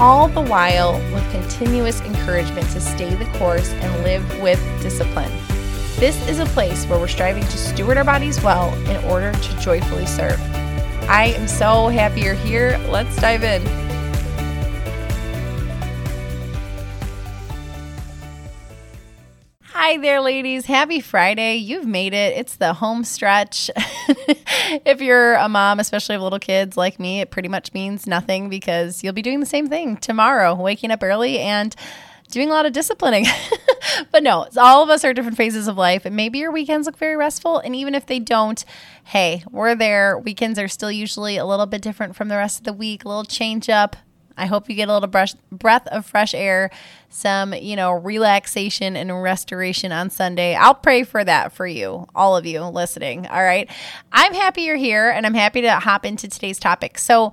all 0.00 0.28
the 0.28 0.40
while 0.40 0.94
with 1.12 1.30
continuous 1.30 2.00
encouragement 2.02 2.68
to 2.70 2.80
stay 2.80 3.14
the 3.14 3.24
course 3.38 3.70
and 3.70 4.04
live 4.04 4.40
with 4.40 4.60
discipline. 4.80 5.30
This 5.96 6.28
is 6.28 6.38
a 6.38 6.46
place 6.46 6.84
where 6.86 6.98
we're 6.98 7.08
striving 7.08 7.42
to 7.42 7.58
steward 7.58 7.96
our 7.96 8.04
bodies 8.04 8.40
well 8.42 8.72
in 8.88 9.04
order 9.04 9.32
to 9.32 9.58
joyfully 9.58 10.06
serve. 10.06 10.40
I 11.08 11.34
am 11.36 11.48
so 11.48 11.88
happy 11.88 12.20
you're 12.20 12.34
here. 12.34 12.78
Let's 12.88 13.16
dive 13.16 13.42
in. 13.42 13.87
Hi 19.88 19.96
there, 19.96 20.20
ladies. 20.20 20.66
Happy 20.66 21.00
Friday. 21.00 21.56
You've 21.56 21.86
made 21.86 22.12
it. 22.12 22.36
It's 22.36 22.56
the 22.56 22.74
home 22.74 23.04
stretch. 23.04 23.70
if 24.84 25.00
you're 25.00 25.32
a 25.36 25.48
mom, 25.48 25.80
especially 25.80 26.16
of 26.16 26.20
little 26.20 26.38
kids 26.38 26.76
like 26.76 27.00
me, 27.00 27.22
it 27.22 27.30
pretty 27.30 27.48
much 27.48 27.72
means 27.72 28.06
nothing 28.06 28.50
because 28.50 29.02
you'll 29.02 29.14
be 29.14 29.22
doing 29.22 29.40
the 29.40 29.46
same 29.46 29.66
thing 29.66 29.96
tomorrow, 29.96 30.54
waking 30.54 30.90
up 30.90 31.02
early 31.02 31.38
and 31.38 31.74
doing 32.30 32.50
a 32.50 32.52
lot 32.52 32.66
of 32.66 32.74
disciplining. 32.74 33.24
but 34.12 34.22
no, 34.22 34.46
all 34.58 34.82
of 34.82 34.90
us 34.90 35.06
are 35.06 35.14
different 35.14 35.38
phases 35.38 35.68
of 35.68 35.78
life. 35.78 36.04
And 36.04 36.14
maybe 36.14 36.38
your 36.38 36.52
weekends 36.52 36.84
look 36.84 36.98
very 36.98 37.16
restful. 37.16 37.58
And 37.58 37.74
even 37.74 37.94
if 37.94 38.04
they 38.04 38.18
don't, 38.18 38.62
hey, 39.04 39.42
we're 39.50 39.74
there. 39.74 40.18
Weekends 40.18 40.58
are 40.58 40.68
still 40.68 40.92
usually 40.92 41.38
a 41.38 41.46
little 41.46 41.64
bit 41.64 41.80
different 41.80 42.14
from 42.14 42.28
the 42.28 42.36
rest 42.36 42.58
of 42.58 42.64
the 42.64 42.74
week, 42.74 43.06
a 43.06 43.08
little 43.08 43.24
change 43.24 43.70
up. 43.70 43.96
I 44.38 44.46
hope 44.46 44.68
you 44.68 44.74
get 44.74 44.88
a 44.88 44.92
little 44.92 45.08
brush, 45.08 45.34
breath 45.50 45.86
of 45.88 46.06
fresh 46.06 46.34
air, 46.34 46.70
some, 47.08 47.52
you 47.54 47.76
know, 47.76 47.92
relaxation 47.92 48.96
and 48.96 49.22
restoration 49.22 49.92
on 49.92 50.10
Sunday. 50.10 50.54
I'll 50.54 50.74
pray 50.74 51.02
for 51.02 51.24
that 51.24 51.52
for 51.52 51.66
you, 51.66 52.06
all 52.14 52.36
of 52.36 52.46
you 52.46 52.62
listening. 52.64 53.26
All 53.26 53.42
right. 53.42 53.68
I'm 54.12 54.34
happy 54.34 54.62
you're 54.62 54.76
here 54.76 55.10
and 55.10 55.26
I'm 55.26 55.34
happy 55.34 55.60
to 55.62 55.72
hop 55.72 56.06
into 56.06 56.28
today's 56.28 56.58
topic. 56.58 56.98
So, 56.98 57.32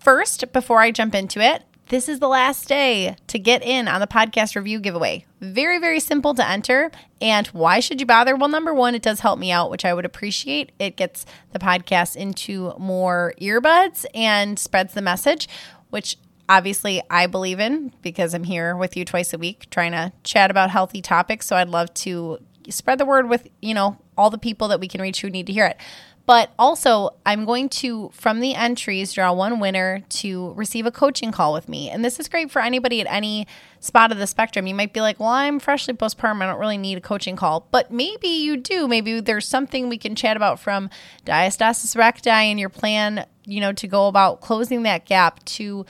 first, 0.00 0.52
before 0.52 0.80
I 0.80 0.90
jump 0.90 1.14
into 1.14 1.40
it, 1.40 1.62
this 1.92 2.08
is 2.08 2.20
the 2.20 2.28
last 2.28 2.68
day 2.68 3.16
to 3.26 3.38
get 3.38 3.62
in 3.62 3.86
on 3.86 4.00
the 4.00 4.06
podcast 4.06 4.56
review 4.56 4.80
giveaway. 4.80 5.26
Very, 5.40 5.78
very 5.78 6.00
simple 6.00 6.32
to 6.32 6.48
enter. 6.48 6.90
And 7.20 7.46
why 7.48 7.80
should 7.80 8.00
you 8.00 8.06
bother? 8.06 8.34
Well, 8.34 8.48
number 8.48 8.72
one, 8.72 8.94
it 8.94 9.02
does 9.02 9.20
help 9.20 9.38
me 9.38 9.50
out, 9.50 9.70
which 9.70 9.84
I 9.84 9.92
would 9.92 10.06
appreciate. 10.06 10.72
It 10.78 10.96
gets 10.96 11.26
the 11.52 11.58
podcast 11.58 12.16
into 12.16 12.72
more 12.78 13.34
earbuds 13.40 14.06
and 14.14 14.58
spreads 14.58 14.94
the 14.94 15.02
message, 15.02 15.50
which 15.90 16.16
obviously 16.48 17.02
I 17.08 17.26
believe 17.26 17.60
in 17.60 17.92
because 18.02 18.34
I'm 18.34 18.44
here 18.44 18.76
with 18.76 18.96
you 18.96 19.04
twice 19.04 19.32
a 19.32 19.38
week 19.38 19.68
trying 19.70 19.92
to 19.92 20.12
chat 20.24 20.50
about 20.50 20.70
healthy 20.70 21.02
topics. 21.02 21.46
So 21.46 21.56
I'd 21.56 21.68
love 21.68 21.92
to 21.94 22.38
spread 22.68 22.98
the 22.98 23.06
word 23.06 23.28
with, 23.28 23.48
you 23.60 23.74
know, 23.74 23.98
all 24.16 24.30
the 24.30 24.38
people 24.38 24.68
that 24.68 24.80
we 24.80 24.88
can 24.88 25.00
reach 25.00 25.20
who 25.20 25.30
need 25.30 25.46
to 25.46 25.52
hear 25.52 25.66
it. 25.66 25.76
But 26.24 26.52
also, 26.56 27.10
I'm 27.26 27.44
going 27.44 27.68
to, 27.70 28.10
from 28.14 28.38
the 28.38 28.54
entries, 28.54 29.12
draw 29.12 29.32
one 29.32 29.58
winner 29.58 30.04
to 30.08 30.52
receive 30.52 30.86
a 30.86 30.92
coaching 30.92 31.32
call 31.32 31.52
with 31.52 31.68
me. 31.68 31.90
And 31.90 32.04
this 32.04 32.20
is 32.20 32.28
great 32.28 32.50
for 32.50 32.62
anybody 32.62 33.00
at 33.00 33.08
any 33.12 33.48
spot 33.80 34.12
of 34.12 34.18
the 34.18 34.28
spectrum. 34.28 34.68
You 34.68 34.74
might 34.74 34.92
be 34.92 35.00
like, 35.00 35.18
well, 35.18 35.30
I'm 35.30 35.58
freshly 35.58 35.94
postpartum. 35.94 36.40
I 36.40 36.46
don't 36.46 36.60
really 36.60 36.78
need 36.78 36.96
a 36.96 37.00
coaching 37.00 37.34
call. 37.34 37.66
But 37.72 37.90
maybe 37.90 38.28
you 38.28 38.56
do. 38.56 38.86
Maybe 38.86 39.20
there's 39.20 39.48
something 39.48 39.88
we 39.88 39.98
can 39.98 40.14
chat 40.14 40.36
about 40.36 40.60
from 40.60 40.90
diastasis 41.26 41.96
recti 41.96 42.30
and 42.30 42.60
your 42.60 42.68
plan, 42.68 43.26
you 43.44 43.60
know, 43.60 43.72
to 43.72 43.88
go 43.88 44.06
about 44.06 44.40
closing 44.40 44.84
that 44.84 45.06
gap 45.06 45.44
to 45.46 45.84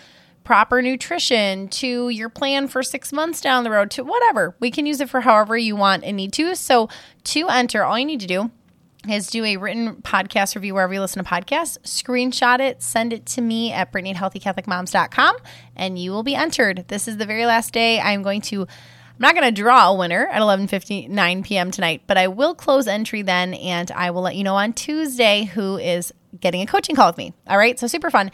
proper 0.44 0.82
nutrition 0.82 1.68
to 1.68 2.08
your 2.08 2.28
plan 2.28 2.68
for 2.68 2.82
six 2.82 3.12
months 3.12 3.40
down 3.40 3.64
the 3.64 3.70
road 3.70 3.90
to 3.92 4.04
whatever. 4.04 4.54
We 4.60 4.70
can 4.70 4.86
use 4.86 5.00
it 5.00 5.08
for 5.08 5.20
however 5.20 5.56
you 5.56 5.76
want 5.76 6.04
and 6.04 6.16
need 6.16 6.32
to. 6.34 6.54
So, 6.56 6.88
to 7.24 7.48
enter, 7.48 7.84
all 7.84 7.98
you 7.98 8.04
need 8.04 8.20
to 8.20 8.26
do 8.26 8.50
is 9.08 9.28
do 9.28 9.44
a 9.44 9.56
written 9.56 9.96
podcast 9.96 10.54
review 10.54 10.74
wherever 10.74 10.94
you 10.94 11.00
listen 11.00 11.22
to 11.22 11.28
podcasts, 11.28 11.78
screenshot 11.80 12.60
it, 12.60 12.82
send 12.82 13.12
it 13.12 13.26
to 13.26 13.40
me 13.40 13.72
at 13.72 13.90
Brittany 13.90 14.14
and 15.76 15.98
you 15.98 16.10
will 16.12 16.22
be 16.22 16.34
entered. 16.34 16.84
This 16.88 17.08
is 17.08 17.16
the 17.16 17.26
very 17.26 17.46
last 17.46 17.72
day. 17.72 18.00
I'm 18.00 18.22
going 18.22 18.40
to 18.42 18.62
I'm 18.62 19.18
not 19.18 19.34
going 19.34 19.54
to 19.54 19.62
draw 19.62 19.90
a 19.90 19.94
winner 19.94 20.26
at 20.26 20.40
11:59 20.40 21.44
p.m. 21.44 21.70
tonight, 21.70 22.02
but 22.06 22.16
I 22.16 22.28
will 22.28 22.54
close 22.54 22.86
entry 22.86 23.22
then 23.22 23.54
and 23.54 23.90
I 23.90 24.10
will 24.10 24.22
let 24.22 24.36
you 24.36 24.44
know 24.44 24.56
on 24.56 24.72
Tuesday 24.72 25.44
who 25.44 25.76
is 25.76 26.12
getting 26.40 26.62
a 26.62 26.66
coaching 26.66 26.96
call 26.96 27.08
with 27.08 27.18
me. 27.18 27.34
All 27.46 27.58
right? 27.58 27.78
So 27.78 27.86
super 27.86 28.10
fun. 28.10 28.30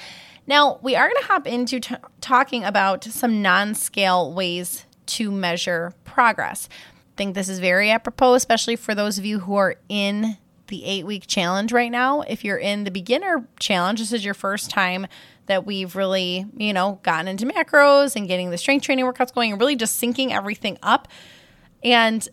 Now, 0.48 0.78
we 0.82 0.96
are 0.96 1.06
going 1.06 1.22
to 1.22 1.28
hop 1.28 1.46
into 1.46 1.78
t- 1.78 1.94
talking 2.22 2.64
about 2.64 3.04
some 3.04 3.42
non 3.42 3.74
scale 3.74 4.32
ways 4.32 4.86
to 5.06 5.30
measure 5.30 5.92
progress. 6.04 6.70
I 6.72 7.16
think 7.16 7.34
this 7.34 7.50
is 7.50 7.58
very 7.58 7.90
apropos, 7.90 8.32
especially 8.34 8.74
for 8.74 8.94
those 8.94 9.18
of 9.18 9.26
you 9.26 9.40
who 9.40 9.56
are 9.56 9.76
in 9.90 10.38
the 10.68 10.84
eight 10.86 11.04
week 11.04 11.26
challenge 11.26 11.70
right 11.70 11.90
now. 11.90 12.22
If 12.22 12.44
you're 12.44 12.58
in 12.58 12.84
the 12.84 12.90
beginner 12.90 13.46
challenge, 13.60 14.00
this 14.00 14.12
is 14.12 14.24
your 14.24 14.34
first 14.34 14.70
time 14.70 15.06
that 15.46 15.66
we've 15.66 15.94
really, 15.94 16.46
you 16.56 16.72
know, 16.72 16.98
gotten 17.02 17.28
into 17.28 17.44
macros 17.44 18.16
and 18.16 18.26
getting 18.26 18.50
the 18.50 18.58
strength 18.58 18.84
training 18.84 19.04
workouts 19.04 19.34
going 19.34 19.52
and 19.52 19.60
really 19.60 19.76
just 19.76 20.00
syncing 20.00 20.30
everything 20.30 20.78
up. 20.82 21.08
And 21.84 22.26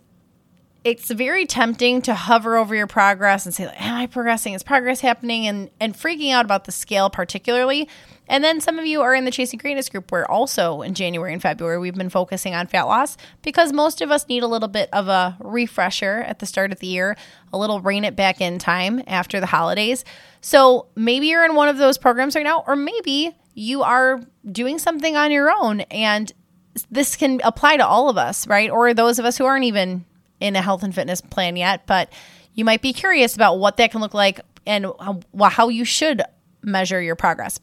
it's 0.86 1.10
very 1.10 1.48
tempting 1.48 2.00
to 2.04 2.14
hover 2.14 2.56
over 2.56 2.76
your 2.76 2.86
progress 2.86 3.48
and 3.48 3.56
say, 3.56 3.66
Am 3.80 3.96
I 3.96 4.06
progressing? 4.06 4.54
Is 4.54 4.62
progress 4.62 5.02
happening? 5.02 5.48
And 5.48 5.72
and 5.80 5.96
freaking 5.96 6.32
out 6.32 6.46
about 6.46 6.66
the 6.66 6.72
scale 6.72 7.10
particularly. 7.10 7.90
And 8.28 8.44
then 8.44 8.62
some 8.62 8.78
of 8.78 8.86
you 8.86 9.02
are 9.02 9.14
in 9.14 9.26
the 9.26 9.32
Chasing 9.32 9.58
Greatness 9.58 9.90
group 9.90 10.12
where 10.12 10.30
also 10.30 10.84
in 10.84 10.94
January 10.94 11.34
and 11.34 11.42
February 11.42 11.80
we've 11.80 11.96
been 11.96 12.10
focusing 12.10 12.54
on 12.54 12.68
fat 12.68 12.84
loss 12.84 13.18
because 13.42 13.74
most 13.74 14.00
of 14.02 14.12
us 14.12 14.28
need 14.28 14.44
a 14.44 14.48
little 14.48 14.68
bit 14.68 14.90
of 14.94 15.08
a 15.08 15.36
refresher 15.40 16.24
at 16.28 16.38
the 16.38 16.46
start 16.46 16.72
of 16.72 16.80
the 16.80 16.88
year, 16.88 17.18
a 17.52 17.58
little 17.58 17.82
rein 17.82 18.04
it 18.04 18.16
back 18.16 18.40
in 18.40 18.60
time 18.60 19.02
after 19.08 19.40
the 19.40 19.46
holidays. 19.48 20.06
So 20.42 20.88
maybe 20.96 21.28
you're 21.28 21.46
in 21.46 21.56
one 21.56 21.68
of 21.68 21.78
those 21.78 21.98
programs 21.98 22.36
right 22.36 22.46
now, 22.46 22.64
or 22.68 22.76
maybe 22.76 23.36
you 23.56 23.82
are 23.82 24.22
doing 24.52 24.78
something 24.78 25.16
on 25.16 25.32
your 25.32 25.52
own 25.52 25.82
and 25.82 26.32
this 26.92 27.16
can 27.16 27.42
apply 27.44 27.78
to 27.78 27.88
all 27.88 28.10
of 28.10 28.18
us, 28.18 28.46
right? 28.48 28.70
Or 28.70 28.94
those 28.94 29.18
of 29.18 29.26
us 29.26 29.38
who 29.38 29.46
aren't 29.46 29.64
even 29.64 30.06
in 30.40 30.56
a 30.56 30.62
health 30.62 30.84
and 30.84 30.94
fitness 30.94 31.22
plan 31.22 31.56
yet, 31.56 31.86
but 31.86 32.12
you 32.54 32.66
might 32.66 32.82
be 32.82 32.94
curious 32.94 33.36
about 33.36 33.60
what 33.60 33.78
that 33.78 33.92
can 33.92 34.02
look 34.02 34.14
like 34.14 34.40
and 34.66 34.88
how 35.42 35.70
you 35.70 35.86
should 35.86 36.22
measure 36.62 37.02
your 37.02 37.16
progress. 37.16 37.60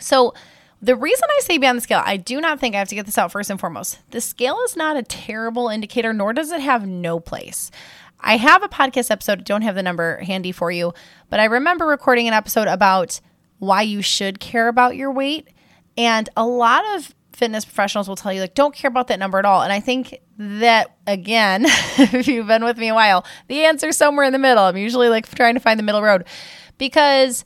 So, 0.00 0.34
the 0.80 0.96
reason 0.96 1.28
I 1.30 1.40
say 1.42 1.58
beyond 1.58 1.78
the 1.78 1.82
scale, 1.82 2.02
I 2.04 2.16
do 2.16 2.40
not 2.40 2.58
think 2.58 2.74
I 2.74 2.80
have 2.80 2.88
to 2.88 2.96
get 2.96 3.06
this 3.06 3.16
out 3.16 3.30
first 3.30 3.50
and 3.50 3.60
foremost. 3.60 4.00
The 4.10 4.20
scale 4.20 4.58
is 4.64 4.74
not 4.74 4.96
a 4.96 5.04
terrible 5.04 5.68
indicator, 5.68 6.12
nor 6.12 6.32
does 6.32 6.50
it 6.50 6.60
have 6.60 6.88
no 6.88 7.20
place. 7.20 7.70
I 8.18 8.36
have 8.36 8.64
a 8.64 8.68
podcast 8.68 9.10
episode, 9.12 9.44
don't 9.44 9.62
have 9.62 9.76
the 9.76 9.82
number 9.82 10.18
handy 10.18 10.50
for 10.50 10.72
you, 10.72 10.92
but 11.30 11.38
I 11.38 11.44
remember 11.44 11.86
recording 11.86 12.26
an 12.26 12.34
episode 12.34 12.66
about 12.66 13.20
why 13.60 13.82
you 13.82 14.02
should 14.02 14.40
care 14.40 14.66
about 14.66 14.96
your 14.96 15.12
weight. 15.12 15.48
And 15.96 16.28
a 16.36 16.44
lot 16.44 16.84
of 16.96 17.14
fitness 17.42 17.64
professionals 17.64 18.08
will 18.08 18.14
tell 18.14 18.32
you 18.32 18.40
like 18.40 18.54
don't 18.54 18.72
care 18.72 18.88
about 18.88 19.08
that 19.08 19.18
number 19.18 19.36
at 19.36 19.44
all. 19.44 19.62
And 19.62 19.72
I 19.72 19.80
think 19.80 20.20
that 20.38 20.96
again, 21.08 21.64
if 21.66 22.28
you've 22.28 22.46
been 22.46 22.62
with 22.62 22.78
me 22.78 22.86
a 22.86 22.94
while, 22.94 23.26
the 23.48 23.64
answer 23.64 23.88
is 23.88 23.96
somewhere 23.96 24.24
in 24.24 24.32
the 24.32 24.38
middle. 24.38 24.62
I'm 24.62 24.76
usually 24.76 25.08
like 25.08 25.28
trying 25.34 25.54
to 25.54 25.60
find 25.60 25.76
the 25.76 25.82
middle 25.82 26.02
road 26.02 26.24
because 26.78 27.44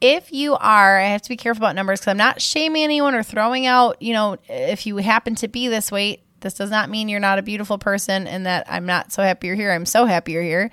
if 0.00 0.32
you 0.32 0.54
are, 0.54 1.00
I 1.00 1.06
have 1.06 1.22
to 1.22 1.28
be 1.28 1.36
careful 1.36 1.64
about 1.64 1.74
numbers 1.74 1.98
because 1.98 2.12
I'm 2.12 2.18
not 2.18 2.40
shaming 2.40 2.84
anyone 2.84 3.16
or 3.16 3.24
throwing 3.24 3.66
out, 3.66 4.00
you 4.00 4.12
know, 4.12 4.36
if 4.48 4.86
you 4.86 4.98
happen 4.98 5.34
to 5.36 5.48
be 5.48 5.66
this 5.66 5.90
weight, 5.90 6.22
this 6.38 6.54
does 6.54 6.70
not 6.70 6.88
mean 6.88 7.08
you're 7.08 7.18
not 7.18 7.40
a 7.40 7.42
beautiful 7.42 7.78
person 7.78 8.28
and 8.28 8.46
that 8.46 8.64
I'm 8.70 8.86
not 8.86 9.10
so 9.10 9.24
happy 9.24 9.48
you're 9.48 9.56
here. 9.56 9.72
I'm 9.72 9.86
so 9.86 10.06
happy 10.06 10.32
you're 10.32 10.42
here. 10.44 10.70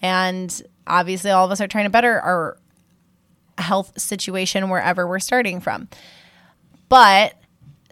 And 0.00 0.62
obviously, 0.86 1.32
all 1.32 1.44
of 1.44 1.50
us 1.50 1.60
are 1.60 1.68
trying 1.68 1.84
to 1.84 1.90
better 1.90 2.18
our 2.18 2.56
health 3.58 4.00
situation 4.00 4.70
wherever 4.70 5.06
we're 5.06 5.18
starting 5.18 5.60
from. 5.60 5.90
But 6.88 7.34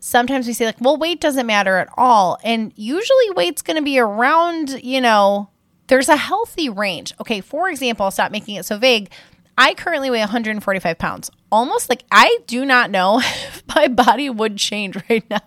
sometimes 0.05 0.47
we 0.47 0.53
say, 0.53 0.67
like, 0.67 0.81
well, 0.81 0.99
weight 0.99 1.21
doesn't 1.21 1.47
matter 1.47 1.79
at 1.79 1.89
all. 1.97 2.39
And 2.45 2.73
usually, 2.77 3.31
weight's 3.31 3.63
going 3.63 3.77
to 3.77 3.83
be 3.83 3.99
around, 3.99 4.83
you 4.85 5.01
know, 5.01 5.49
there's 5.87 6.09
a 6.09 6.17
healthy 6.17 6.69
range. 6.69 7.15
Okay, 7.21 7.41
for 7.41 7.69
example, 7.71 8.11
stop 8.11 8.31
making 8.31 8.57
it 8.57 8.67
so 8.67 8.79
vague. 8.79 9.11
I 9.57 9.75
currently 9.75 10.11
weigh 10.11 10.19
145 10.19 10.99
pounds. 10.99 11.31
Almost 11.51 11.89
like 11.89 12.05
I 12.11 12.39
do 12.47 12.65
not 12.65 12.91
know 12.91 13.19
if 13.23 13.63
my 13.75 13.89
body 13.89 14.29
would 14.29 14.59
change 14.59 14.97
right 15.09 15.25
now. 15.31 15.41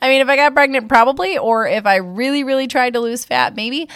I 0.00 0.08
mean, 0.08 0.20
if 0.20 0.28
I 0.28 0.36
got 0.36 0.54
pregnant, 0.54 0.88
probably, 0.88 1.38
or 1.38 1.66
if 1.66 1.86
I 1.86 1.96
really, 1.96 2.44
really 2.44 2.66
tried 2.66 2.94
to 2.94 3.00
lose 3.00 3.24
fat, 3.24 3.54
maybe. 3.54 3.88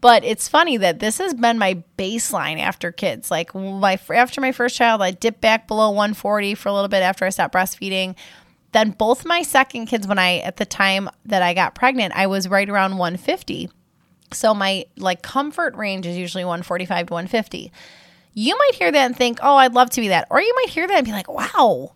But 0.00 0.24
it's 0.24 0.48
funny 0.48 0.76
that 0.78 0.98
this 0.98 1.18
has 1.18 1.32
been 1.32 1.58
my 1.58 1.82
baseline 1.96 2.58
after 2.58 2.90
kids. 2.90 3.30
Like 3.30 3.54
my 3.54 3.98
after 4.12 4.40
my 4.40 4.50
first 4.50 4.76
child, 4.76 5.00
I 5.00 5.12
dipped 5.12 5.40
back 5.40 5.68
below 5.68 5.90
140 5.90 6.56
for 6.56 6.68
a 6.68 6.72
little 6.72 6.88
bit 6.88 7.02
after 7.02 7.24
I 7.24 7.30
stopped 7.30 7.54
breastfeeding. 7.54 8.16
Then 8.72 8.90
both 8.90 9.24
my 9.24 9.42
second 9.42 9.86
kids, 9.86 10.06
when 10.06 10.18
I 10.18 10.38
at 10.38 10.56
the 10.56 10.64
time 10.64 11.10
that 11.26 11.42
I 11.42 11.54
got 11.54 11.74
pregnant, 11.74 12.14
I 12.16 12.26
was 12.26 12.48
right 12.48 12.68
around 12.68 12.98
150. 12.98 13.70
So 14.32 14.54
my 14.54 14.86
like 14.96 15.22
comfort 15.22 15.76
range 15.76 16.06
is 16.06 16.16
usually 16.16 16.44
145 16.44 17.06
to 17.06 17.12
150 17.12 17.72
you 18.34 18.56
might 18.56 18.74
hear 18.74 18.90
that 18.90 19.06
and 19.06 19.16
think, 19.16 19.38
oh, 19.42 19.56
I'd 19.56 19.74
love 19.74 19.90
to 19.90 20.00
be 20.00 20.08
that. 20.08 20.26
Or 20.30 20.40
you 20.40 20.54
might 20.56 20.70
hear 20.70 20.86
that 20.86 20.96
and 20.96 21.06
be 21.06 21.12
like, 21.12 21.28
wow, 21.28 21.92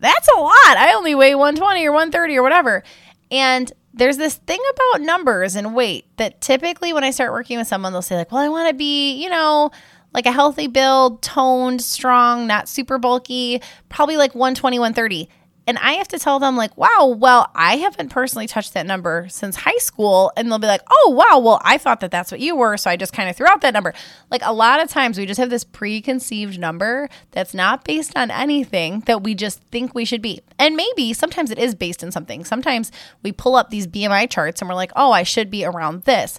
that's 0.00 0.28
a 0.28 0.40
lot. 0.40 0.76
I 0.76 0.94
only 0.96 1.14
weigh 1.14 1.34
120 1.34 1.86
or 1.86 1.92
130 1.92 2.36
or 2.36 2.42
whatever. 2.42 2.82
And 3.30 3.70
there's 3.92 4.16
this 4.16 4.34
thing 4.34 4.60
about 4.70 5.02
numbers 5.02 5.56
and 5.56 5.74
weight 5.74 6.06
that 6.16 6.40
typically 6.40 6.92
when 6.92 7.04
I 7.04 7.10
start 7.10 7.32
working 7.32 7.58
with 7.58 7.66
someone, 7.66 7.92
they'll 7.92 8.02
say, 8.02 8.16
like, 8.16 8.32
well, 8.32 8.42
I 8.42 8.48
want 8.48 8.68
to 8.68 8.74
be, 8.74 9.22
you 9.22 9.28
know, 9.28 9.70
like 10.12 10.26
a 10.26 10.32
healthy 10.32 10.66
build, 10.66 11.22
toned, 11.22 11.82
strong, 11.82 12.46
not 12.46 12.68
super 12.68 12.98
bulky, 12.98 13.60
probably 13.88 14.16
like 14.16 14.34
120, 14.34 14.78
130. 14.78 15.28
And 15.68 15.78
I 15.78 15.94
have 15.94 16.06
to 16.08 16.18
tell 16.18 16.38
them, 16.38 16.56
like, 16.56 16.76
wow, 16.76 17.16
well, 17.18 17.50
I 17.54 17.76
haven't 17.78 18.10
personally 18.10 18.46
touched 18.46 18.74
that 18.74 18.86
number 18.86 19.26
since 19.28 19.56
high 19.56 19.78
school. 19.78 20.30
And 20.36 20.48
they'll 20.48 20.60
be 20.60 20.68
like, 20.68 20.82
oh, 20.88 21.10
wow, 21.10 21.40
well, 21.40 21.60
I 21.64 21.76
thought 21.76 21.98
that 22.00 22.12
that's 22.12 22.30
what 22.30 22.40
you 22.40 22.54
were. 22.54 22.76
So 22.76 22.88
I 22.88 22.96
just 22.96 23.12
kind 23.12 23.28
of 23.28 23.36
threw 23.36 23.48
out 23.48 23.62
that 23.62 23.74
number. 23.74 23.92
Like, 24.30 24.42
a 24.44 24.52
lot 24.52 24.80
of 24.80 24.88
times 24.88 25.18
we 25.18 25.26
just 25.26 25.40
have 25.40 25.50
this 25.50 25.64
preconceived 25.64 26.58
number 26.58 27.08
that's 27.32 27.52
not 27.52 27.84
based 27.84 28.16
on 28.16 28.30
anything 28.30 29.00
that 29.06 29.24
we 29.24 29.34
just 29.34 29.60
think 29.72 29.92
we 29.92 30.04
should 30.04 30.22
be. 30.22 30.40
And 30.56 30.76
maybe 30.76 31.12
sometimes 31.12 31.50
it 31.50 31.58
is 31.58 31.74
based 31.74 32.02
in 32.02 32.12
something. 32.12 32.44
Sometimes 32.44 32.92
we 33.24 33.32
pull 33.32 33.56
up 33.56 33.70
these 33.70 33.88
BMI 33.88 34.30
charts 34.30 34.60
and 34.60 34.68
we're 34.68 34.76
like, 34.76 34.92
oh, 34.94 35.10
I 35.10 35.24
should 35.24 35.50
be 35.50 35.64
around 35.64 36.04
this. 36.04 36.38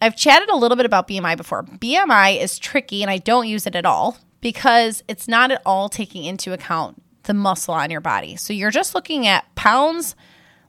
I've 0.00 0.16
chatted 0.16 0.50
a 0.50 0.56
little 0.56 0.76
bit 0.76 0.86
about 0.86 1.08
BMI 1.08 1.36
before. 1.36 1.64
BMI 1.64 2.40
is 2.40 2.58
tricky 2.58 3.02
and 3.02 3.10
I 3.10 3.18
don't 3.18 3.48
use 3.48 3.66
it 3.66 3.74
at 3.74 3.86
all 3.86 4.18
because 4.40 5.02
it's 5.08 5.26
not 5.26 5.50
at 5.50 5.62
all 5.66 5.88
taking 5.88 6.24
into 6.24 6.52
account 6.52 7.02
the 7.26 7.34
muscle 7.34 7.74
on 7.74 7.90
your 7.90 8.00
body. 8.00 8.36
So 8.36 8.52
you're 8.52 8.70
just 8.70 8.94
looking 8.94 9.26
at 9.26 9.54
pounds, 9.54 10.14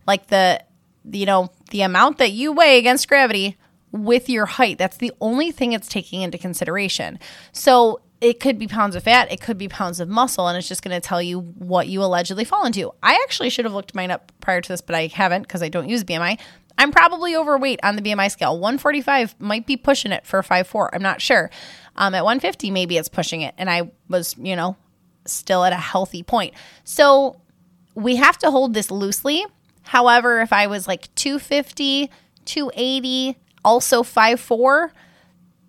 like 0.05 0.27
the, 0.27 0.63
you 1.09 1.25
know, 1.25 1.51
the 1.71 1.81
amount 1.81 2.17
that 2.17 2.31
you 2.31 2.51
weigh 2.51 2.77
against 2.77 3.07
gravity 3.07 3.57
with 3.91 4.29
your 4.29 4.45
height. 4.45 4.77
That's 4.77 4.97
the 4.97 5.13
only 5.21 5.51
thing 5.51 5.73
it's 5.73 5.87
taking 5.87 6.21
into 6.21 6.37
consideration. 6.37 7.19
So 7.51 8.01
it 8.19 8.39
could 8.39 8.57
be 8.57 8.67
pounds 8.67 8.95
of 8.95 9.03
fat, 9.03 9.31
it 9.31 9.41
could 9.41 9.57
be 9.57 9.67
pounds 9.67 9.99
of 9.99 10.09
muscle, 10.09 10.47
and 10.47 10.57
it's 10.57 10.67
just 10.67 10.81
going 10.81 10.99
to 10.99 11.05
tell 11.05 11.21
you 11.21 11.39
what 11.39 11.87
you 11.87 12.03
allegedly 12.03 12.43
fall 12.43 12.65
into. 12.65 12.91
I 13.03 13.13
actually 13.23 13.49
should 13.49 13.65
have 13.65 13.73
looked 13.73 13.93
mine 13.93 14.11
up 14.11 14.31
prior 14.41 14.59
to 14.59 14.67
this, 14.67 14.81
but 14.81 14.95
I 14.95 15.07
haven't 15.07 15.43
because 15.43 15.61
I 15.61 15.69
don't 15.69 15.87
use 15.87 16.03
BMI. 16.03 16.39
I'm 16.79 16.91
probably 16.91 17.35
overweight 17.35 17.79
on 17.83 17.95
the 17.95 18.01
BMI 18.01 18.29
scale. 18.31 18.53
145 18.53 19.35
might 19.39 19.65
be 19.65 19.77
pushing 19.77 20.11
it 20.11 20.25
for 20.25 20.41
5'4. 20.41 20.89
I'm 20.93 21.01
not 21.01 21.21
sure. 21.21 21.49
Um, 21.95 22.13
at 22.13 22.23
150, 22.23 22.69
maybe 22.69 22.97
it's 22.97 23.09
pushing 23.09 23.41
it. 23.41 23.55
And 23.57 23.69
I 23.69 23.91
was, 24.07 24.35
you 24.37 24.55
know, 24.55 24.77
still 25.31 25.63
at 25.63 25.73
a 25.73 25.77
healthy 25.77 26.23
point. 26.23 26.53
So 26.83 27.41
we 27.95 28.17
have 28.17 28.37
to 28.39 28.51
hold 28.51 28.73
this 28.73 28.91
loosely. 28.91 29.45
However, 29.83 30.41
if 30.41 30.51
I 30.53 30.67
was 30.67 30.87
like 30.87 31.13
250, 31.15 32.11
280, 32.45 33.37
also 33.63 34.03
5'4, 34.03 34.91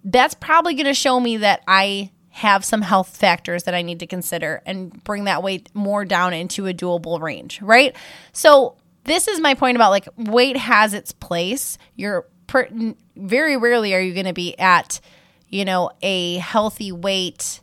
that's 0.04 0.34
probably 0.34 0.74
going 0.74 0.86
to 0.86 0.94
show 0.94 1.20
me 1.20 1.38
that 1.38 1.62
I 1.66 2.10
have 2.30 2.64
some 2.64 2.82
health 2.82 3.16
factors 3.16 3.64
that 3.64 3.74
I 3.74 3.82
need 3.82 4.00
to 4.00 4.06
consider 4.06 4.62
and 4.64 5.02
bring 5.04 5.24
that 5.24 5.42
weight 5.42 5.70
more 5.74 6.04
down 6.04 6.32
into 6.32 6.66
a 6.66 6.74
doable 6.74 7.20
range, 7.20 7.60
right? 7.60 7.96
So, 8.32 8.76
this 9.04 9.26
is 9.26 9.40
my 9.40 9.54
point 9.54 9.76
about 9.76 9.90
like 9.90 10.06
weight 10.16 10.56
has 10.56 10.92
its 10.92 11.12
place. 11.12 11.78
You're 11.96 12.26
per- 12.46 12.68
very 13.16 13.56
rarely 13.56 13.94
are 13.94 14.00
you 14.00 14.12
going 14.12 14.26
to 14.26 14.34
be 14.34 14.58
at, 14.58 15.00
you 15.48 15.64
know, 15.64 15.90
a 16.02 16.36
healthy 16.36 16.92
weight 16.92 17.60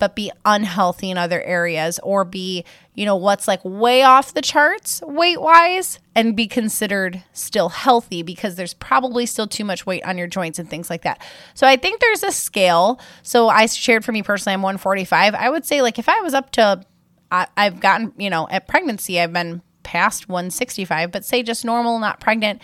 but 0.00 0.16
be 0.16 0.32
unhealthy 0.44 1.10
in 1.10 1.18
other 1.18 1.40
areas 1.42 2.00
or 2.02 2.24
be, 2.24 2.64
you 2.94 3.04
know, 3.04 3.14
what's 3.14 3.46
like 3.46 3.60
way 3.64 4.02
off 4.02 4.34
the 4.34 4.42
charts 4.42 5.00
weight 5.02 5.40
wise 5.40 6.00
and 6.16 6.34
be 6.34 6.48
considered 6.48 7.22
still 7.32 7.68
healthy 7.68 8.22
because 8.22 8.56
there's 8.56 8.74
probably 8.74 9.26
still 9.26 9.46
too 9.46 9.64
much 9.64 9.86
weight 9.86 10.02
on 10.04 10.18
your 10.18 10.26
joints 10.26 10.58
and 10.58 10.68
things 10.68 10.90
like 10.90 11.02
that. 11.02 11.22
So 11.54 11.66
I 11.66 11.76
think 11.76 12.00
there's 12.00 12.24
a 12.24 12.32
scale. 12.32 12.98
So 13.22 13.48
I 13.48 13.66
shared 13.66 14.04
for 14.04 14.10
me 14.10 14.22
personally, 14.22 14.54
I'm 14.54 14.62
145. 14.62 15.34
I 15.34 15.48
would 15.48 15.64
say, 15.64 15.82
like, 15.82 15.98
if 15.98 16.08
I 16.08 16.20
was 16.20 16.34
up 16.34 16.50
to, 16.52 16.82
I, 17.30 17.46
I've 17.56 17.78
gotten, 17.78 18.12
you 18.16 18.30
know, 18.30 18.48
at 18.50 18.66
pregnancy, 18.66 19.20
I've 19.20 19.32
been 19.32 19.62
past 19.82 20.28
165, 20.28 21.12
but 21.12 21.24
say 21.24 21.42
just 21.42 21.64
normal, 21.64 21.98
not 21.98 22.20
pregnant. 22.20 22.62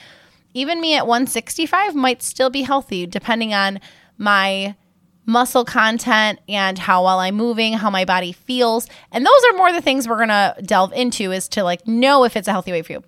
Even 0.54 0.80
me 0.80 0.96
at 0.96 1.06
165 1.06 1.94
might 1.94 2.22
still 2.22 2.48
be 2.48 2.62
healthy 2.62 3.06
depending 3.06 3.52
on 3.52 3.78
my 4.16 4.74
muscle 5.26 5.64
content 5.64 6.38
and 6.48 6.78
how 6.78 7.04
well 7.04 7.18
I'm 7.18 7.34
moving, 7.34 7.74
how 7.74 7.90
my 7.90 8.04
body 8.04 8.32
feels. 8.32 8.88
And 9.12 9.26
those 9.26 9.44
are 9.50 9.56
more 9.56 9.72
the 9.72 9.82
things 9.82 10.08
we're 10.08 10.16
going 10.16 10.28
to 10.28 10.56
delve 10.62 10.92
into 10.92 11.32
is 11.32 11.48
to 11.50 11.64
like 11.64 11.86
know 11.86 12.24
if 12.24 12.36
it's 12.36 12.48
a 12.48 12.52
healthy 12.52 12.72
weight 12.72 12.86
for 12.86 12.92
you. 12.92 13.04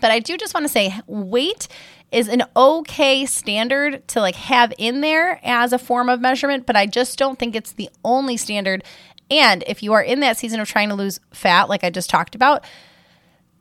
But 0.00 0.10
I 0.10 0.18
do 0.18 0.36
just 0.36 0.54
want 0.54 0.64
to 0.64 0.72
say 0.72 0.94
weight 1.06 1.68
is 2.12 2.28
an 2.28 2.42
okay 2.56 3.24
standard 3.24 4.06
to 4.08 4.20
like 4.20 4.34
have 4.34 4.72
in 4.78 5.00
there 5.00 5.40
as 5.42 5.72
a 5.72 5.78
form 5.78 6.08
of 6.08 6.20
measurement, 6.20 6.66
but 6.66 6.76
I 6.76 6.86
just 6.86 7.18
don't 7.18 7.38
think 7.38 7.54
it's 7.54 7.72
the 7.72 7.88
only 8.04 8.36
standard. 8.36 8.82
And 9.30 9.62
if 9.66 9.82
you 9.82 9.92
are 9.92 10.02
in 10.02 10.20
that 10.20 10.36
season 10.36 10.58
of 10.60 10.68
trying 10.68 10.88
to 10.88 10.96
lose 10.96 11.20
fat, 11.32 11.68
like 11.68 11.84
I 11.84 11.90
just 11.90 12.10
talked 12.10 12.34
about, 12.34 12.64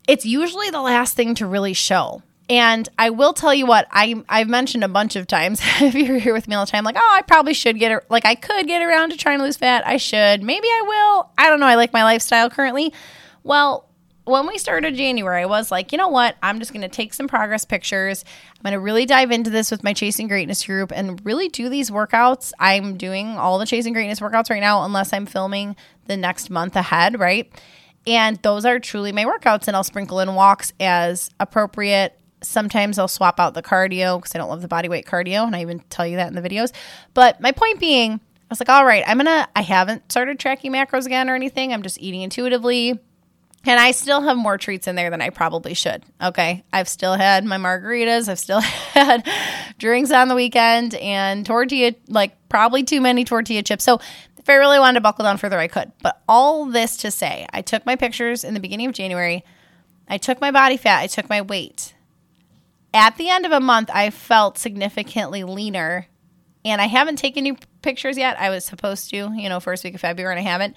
it's 0.07 0.25
usually 0.25 0.72
the 0.72 0.81
last 0.81 1.15
thing 1.15 1.36
to 1.36 1.45
really 1.45 1.74
show. 1.74 2.24
And 2.50 2.89
I 2.98 3.12
will 3.12 3.34
tell 3.34 3.53
you 3.53 3.68
what 3.68 3.88
I 3.91 4.24
I've 4.27 4.50
mentioned 4.50 4.84
a 4.84 4.88
bunch 4.88 5.15
of 5.15 5.27
times. 5.27 5.62
if 5.82 5.94
you're 5.94 6.18
here 6.18 6.34
with 6.34 6.48
me 6.48 6.56
all 6.56 6.65
the 6.65 6.72
time, 6.72 6.84
like, 6.84 6.98
oh, 6.98 7.13
I 7.15 7.22
probably 7.22 7.53
should 7.53 7.77
get 7.77 8.10
like 8.10 8.25
I 8.25 8.36
could 8.36 8.68
get 8.68 8.82
around 8.82 9.12
to 9.12 9.18
trying 9.18 9.38
to 9.38 9.44
lose 9.44 9.58
fat. 9.58 9.86
I 9.86 9.98
should. 9.98 10.41
Maybe 10.41 10.68
I 10.68 10.84
will. 10.86 11.32
I 11.38 11.50
don't 11.50 11.60
know. 11.60 11.68
I 11.68 11.75
like 11.75 11.94
my 11.94 12.03
lifestyle 12.03 12.50
currently. 12.50 12.91
Well, 13.44 13.86
when 14.25 14.48
we 14.48 14.58
started 14.58 14.96
January, 14.96 15.41
I 15.41 15.46
was 15.46 15.72
like, 15.72 15.91
you 15.91 15.98
know 15.98 16.08
what? 16.08 16.36
I'm 16.44 16.60
just 16.60 16.72
going 16.72 16.84
to 16.84 16.89
take 16.89 17.13
some 17.13 17.27
progress 17.27 17.65
pictures. 17.65 18.24
I'm 18.56 18.62
going 18.63 18.74
to 18.74 18.79
really 18.79 19.06
dive 19.06 19.32
into 19.32 19.50
this 19.50 19.72
with 19.72 19.84
my 19.84 19.94
Chasing 19.94 20.27
Greatness 20.27 20.63
group 20.63 20.91
and 20.94 21.24
really 21.25 21.50
do 21.50 21.68
these 21.68 21.89
workouts. 21.89 22.51
I'm 22.60 22.96
doing 22.96 23.38
all 23.38 23.58
the 23.58 23.65
Chasing 23.65 23.94
Greatness 23.94 24.20
workouts 24.20 24.51
right 24.51 24.62
now, 24.62 24.84
unless 24.84 25.13
I'm 25.13 25.25
filming 25.25 25.75
the 26.06 26.15
next 26.15 26.51
month 26.51 26.75
ahead, 26.75 27.20
right? 27.20 27.51
And 28.06 28.38
those 28.44 28.65
are 28.65 28.79
truly 28.79 29.12
my 29.12 29.25
workouts, 29.25 29.68
and 29.68 29.75
I'll 29.75 29.84
sprinkle 29.84 30.20
in 30.20 30.36
walks 30.36 30.74
as 30.79 31.29
appropriate 31.39 32.18
Sometimes 32.41 32.98
I'll 32.98 33.08
swap 33.08 33.39
out 33.39 33.53
the 33.53 33.63
cardio 33.63 34.17
because 34.17 34.34
I 34.34 34.38
don't 34.38 34.50
love 34.50 34.62
the 34.62 34.67
body 34.67 34.89
weight 34.89 35.05
cardio, 35.05 35.46
and 35.46 35.55
I 35.55 35.62
even 35.62 35.79
tell 35.89 36.08
you 36.08 36.17
that 36.17 36.27
in 36.27 36.36
the 36.36 36.48
videos. 36.48 36.72
But 37.13 37.41
my 37.41 37.51
point 37.51 37.79
being, 37.79 38.13
I 38.13 38.46
was 38.50 38.60
like, 38.60 38.69
all 38.69 38.86
right, 38.86 39.03
I'm 39.05 39.17
gonna, 39.17 39.48
I 39.55 39.62
haven't 39.62 40.12
started 40.12 40.39
tracking 40.39 40.72
macros 40.72 41.05
again 41.05 41.29
or 41.29 41.36
anything. 41.36 41.74
I'm 41.74 41.84
just 41.84 42.00
eating 42.00 42.22
intuitively. 42.22 43.00
And 43.65 43.79
I 43.79 43.91
still 43.91 44.22
have 44.22 44.38
more 44.38 44.58
treats 44.58 44.88
in 44.88 44.96
there 44.96 45.10
than 45.10 45.22
I 45.22 45.31
probably 45.31 45.74
should. 45.74 46.03
Okay. 46.22 46.63
I've 46.72 46.88
still 46.88 47.13
had 47.13 47.43
my 47.43 47.58
margaritas. 47.58 48.29
I've 48.29 48.39
still 48.39 48.62
had 48.93 49.27
drinks 49.77 50.12
on 50.12 50.29
the 50.29 50.36
weekend 50.36 50.96
and 50.96 51.46
tortilla, 51.46 51.93
like 52.08 52.38
probably 52.48 52.84
too 52.84 53.01
many 53.01 53.25
tortilla 53.25 53.62
chips. 53.62 53.84
So 53.84 54.00
if 54.38 54.50
I 54.50 54.53
really 54.55 54.79
wanted 54.79 54.96
to 54.96 55.01
buckle 55.01 55.25
down 55.25 55.38
further, 55.38 55.60
I 55.60 55.67
could. 55.67 55.91
But 56.01 56.22
all 56.27 56.65
this 56.65 56.98
to 56.98 57.12
say, 57.12 57.46
I 57.51 57.62
took 57.62 57.86
my 57.86 57.96
pictures 57.96 58.43
in 58.43 58.53
the 58.53 58.60
beginning 58.60 58.88
of 58.88 58.93
January. 58.93 59.43
I 60.08 60.17
took 60.17 60.39
my 60.41 60.51
body 60.51 60.77
fat. 60.77 61.01
I 61.01 61.08
took 61.08 61.29
my 61.29 61.41
weight 61.41 61.93
at 62.93 63.17
the 63.17 63.29
end 63.29 63.46
of 63.46 63.51
a 63.51 63.60
month, 63.60 63.89
I 63.93 64.10
felt 64.10 64.58
significantly 64.58 65.43
leaner. 65.43 66.08
And 66.65 66.81
I 66.81 66.88
haven't 66.88 67.15
taken 67.15 67.48
any 67.48 67.58
pictures 67.81 68.17
yet. 68.17 68.39
I 68.39 68.50
was 68.50 68.65
supposed 68.65 69.10
to, 69.12 69.31
you 69.34 69.48
know, 69.48 69.60
first 69.60 69.84
week 69.84 69.96
of 69.96 70.01
February, 70.01 70.36
and 70.36 70.46
I 70.46 70.50
haven't. 70.50 70.75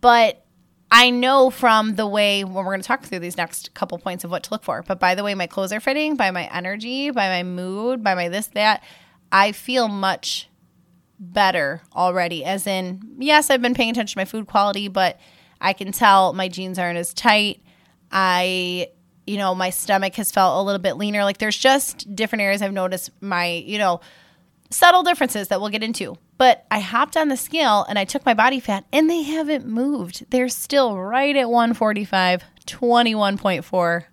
But 0.00 0.44
I 0.90 1.10
know 1.10 1.50
from 1.50 1.96
the 1.96 2.06
way 2.06 2.44
when 2.44 2.54
we're 2.54 2.64
going 2.64 2.82
to 2.82 2.86
talk 2.86 3.02
through 3.02 3.20
these 3.20 3.36
next 3.36 3.74
couple 3.74 3.98
points 3.98 4.22
of 4.22 4.30
what 4.30 4.42
to 4.44 4.50
look 4.50 4.62
for, 4.62 4.82
but 4.82 5.00
by 5.00 5.14
the 5.14 5.24
way 5.24 5.34
my 5.34 5.46
clothes 5.46 5.72
are 5.72 5.80
fitting, 5.80 6.14
by 6.14 6.30
my 6.30 6.44
energy, 6.52 7.10
by 7.10 7.28
my 7.28 7.42
mood, 7.42 8.04
by 8.04 8.14
my 8.14 8.28
this, 8.28 8.48
that, 8.48 8.82
I 9.32 9.52
feel 9.52 9.88
much 9.88 10.48
better 11.18 11.82
already. 11.96 12.44
As 12.44 12.66
in, 12.66 13.16
yes, 13.18 13.50
I've 13.50 13.62
been 13.62 13.74
paying 13.74 13.90
attention 13.90 14.14
to 14.14 14.20
my 14.20 14.24
food 14.24 14.46
quality, 14.46 14.88
but 14.88 15.18
I 15.60 15.72
can 15.72 15.90
tell 15.90 16.32
my 16.32 16.48
jeans 16.48 16.78
aren't 16.78 16.98
as 16.98 17.14
tight. 17.14 17.62
I, 18.12 18.88
you 19.26 19.36
know, 19.36 19.54
my 19.54 19.70
stomach 19.70 20.14
has 20.16 20.30
felt 20.30 20.60
a 20.60 20.62
little 20.62 20.80
bit 20.80 20.96
leaner. 20.96 21.24
Like 21.24 21.38
there's 21.38 21.56
just 21.56 22.14
different 22.14 22.42
areas 22.42 22.62
I've 22.62 22.72
noticed 22.72 23.10
my, 23.20 23.46
you 23.46 23.78
know, 23.78 24.00
subtle 24.70 25.02
differences 25.02 25.48
that 25.48 25.60
we'll 25.60 25.70
get 25.70 25.82
into. 25.82 26.16
But 26.36 26.66
I 26.70 26.80
hopped 26.80 27.16
on 27.16 27.28
the 27.28 27.36
scale 27.36 27.86
and 27.88 27.98
I 27.98 28.04
took 28.04 28.26
my 28.26 28.34
body 28.34 28.60
fat 28.60 28.84
and 28.92 29.08
they 29.08 29.22
haven't 29.22 29.66
moved. 29.66 30.26
They're 30.30 30.48
still 30.48 30.98
right 30.98 31.36
at 31.36 31.48
145, 31.48 32.42
21.4 32.66 34.04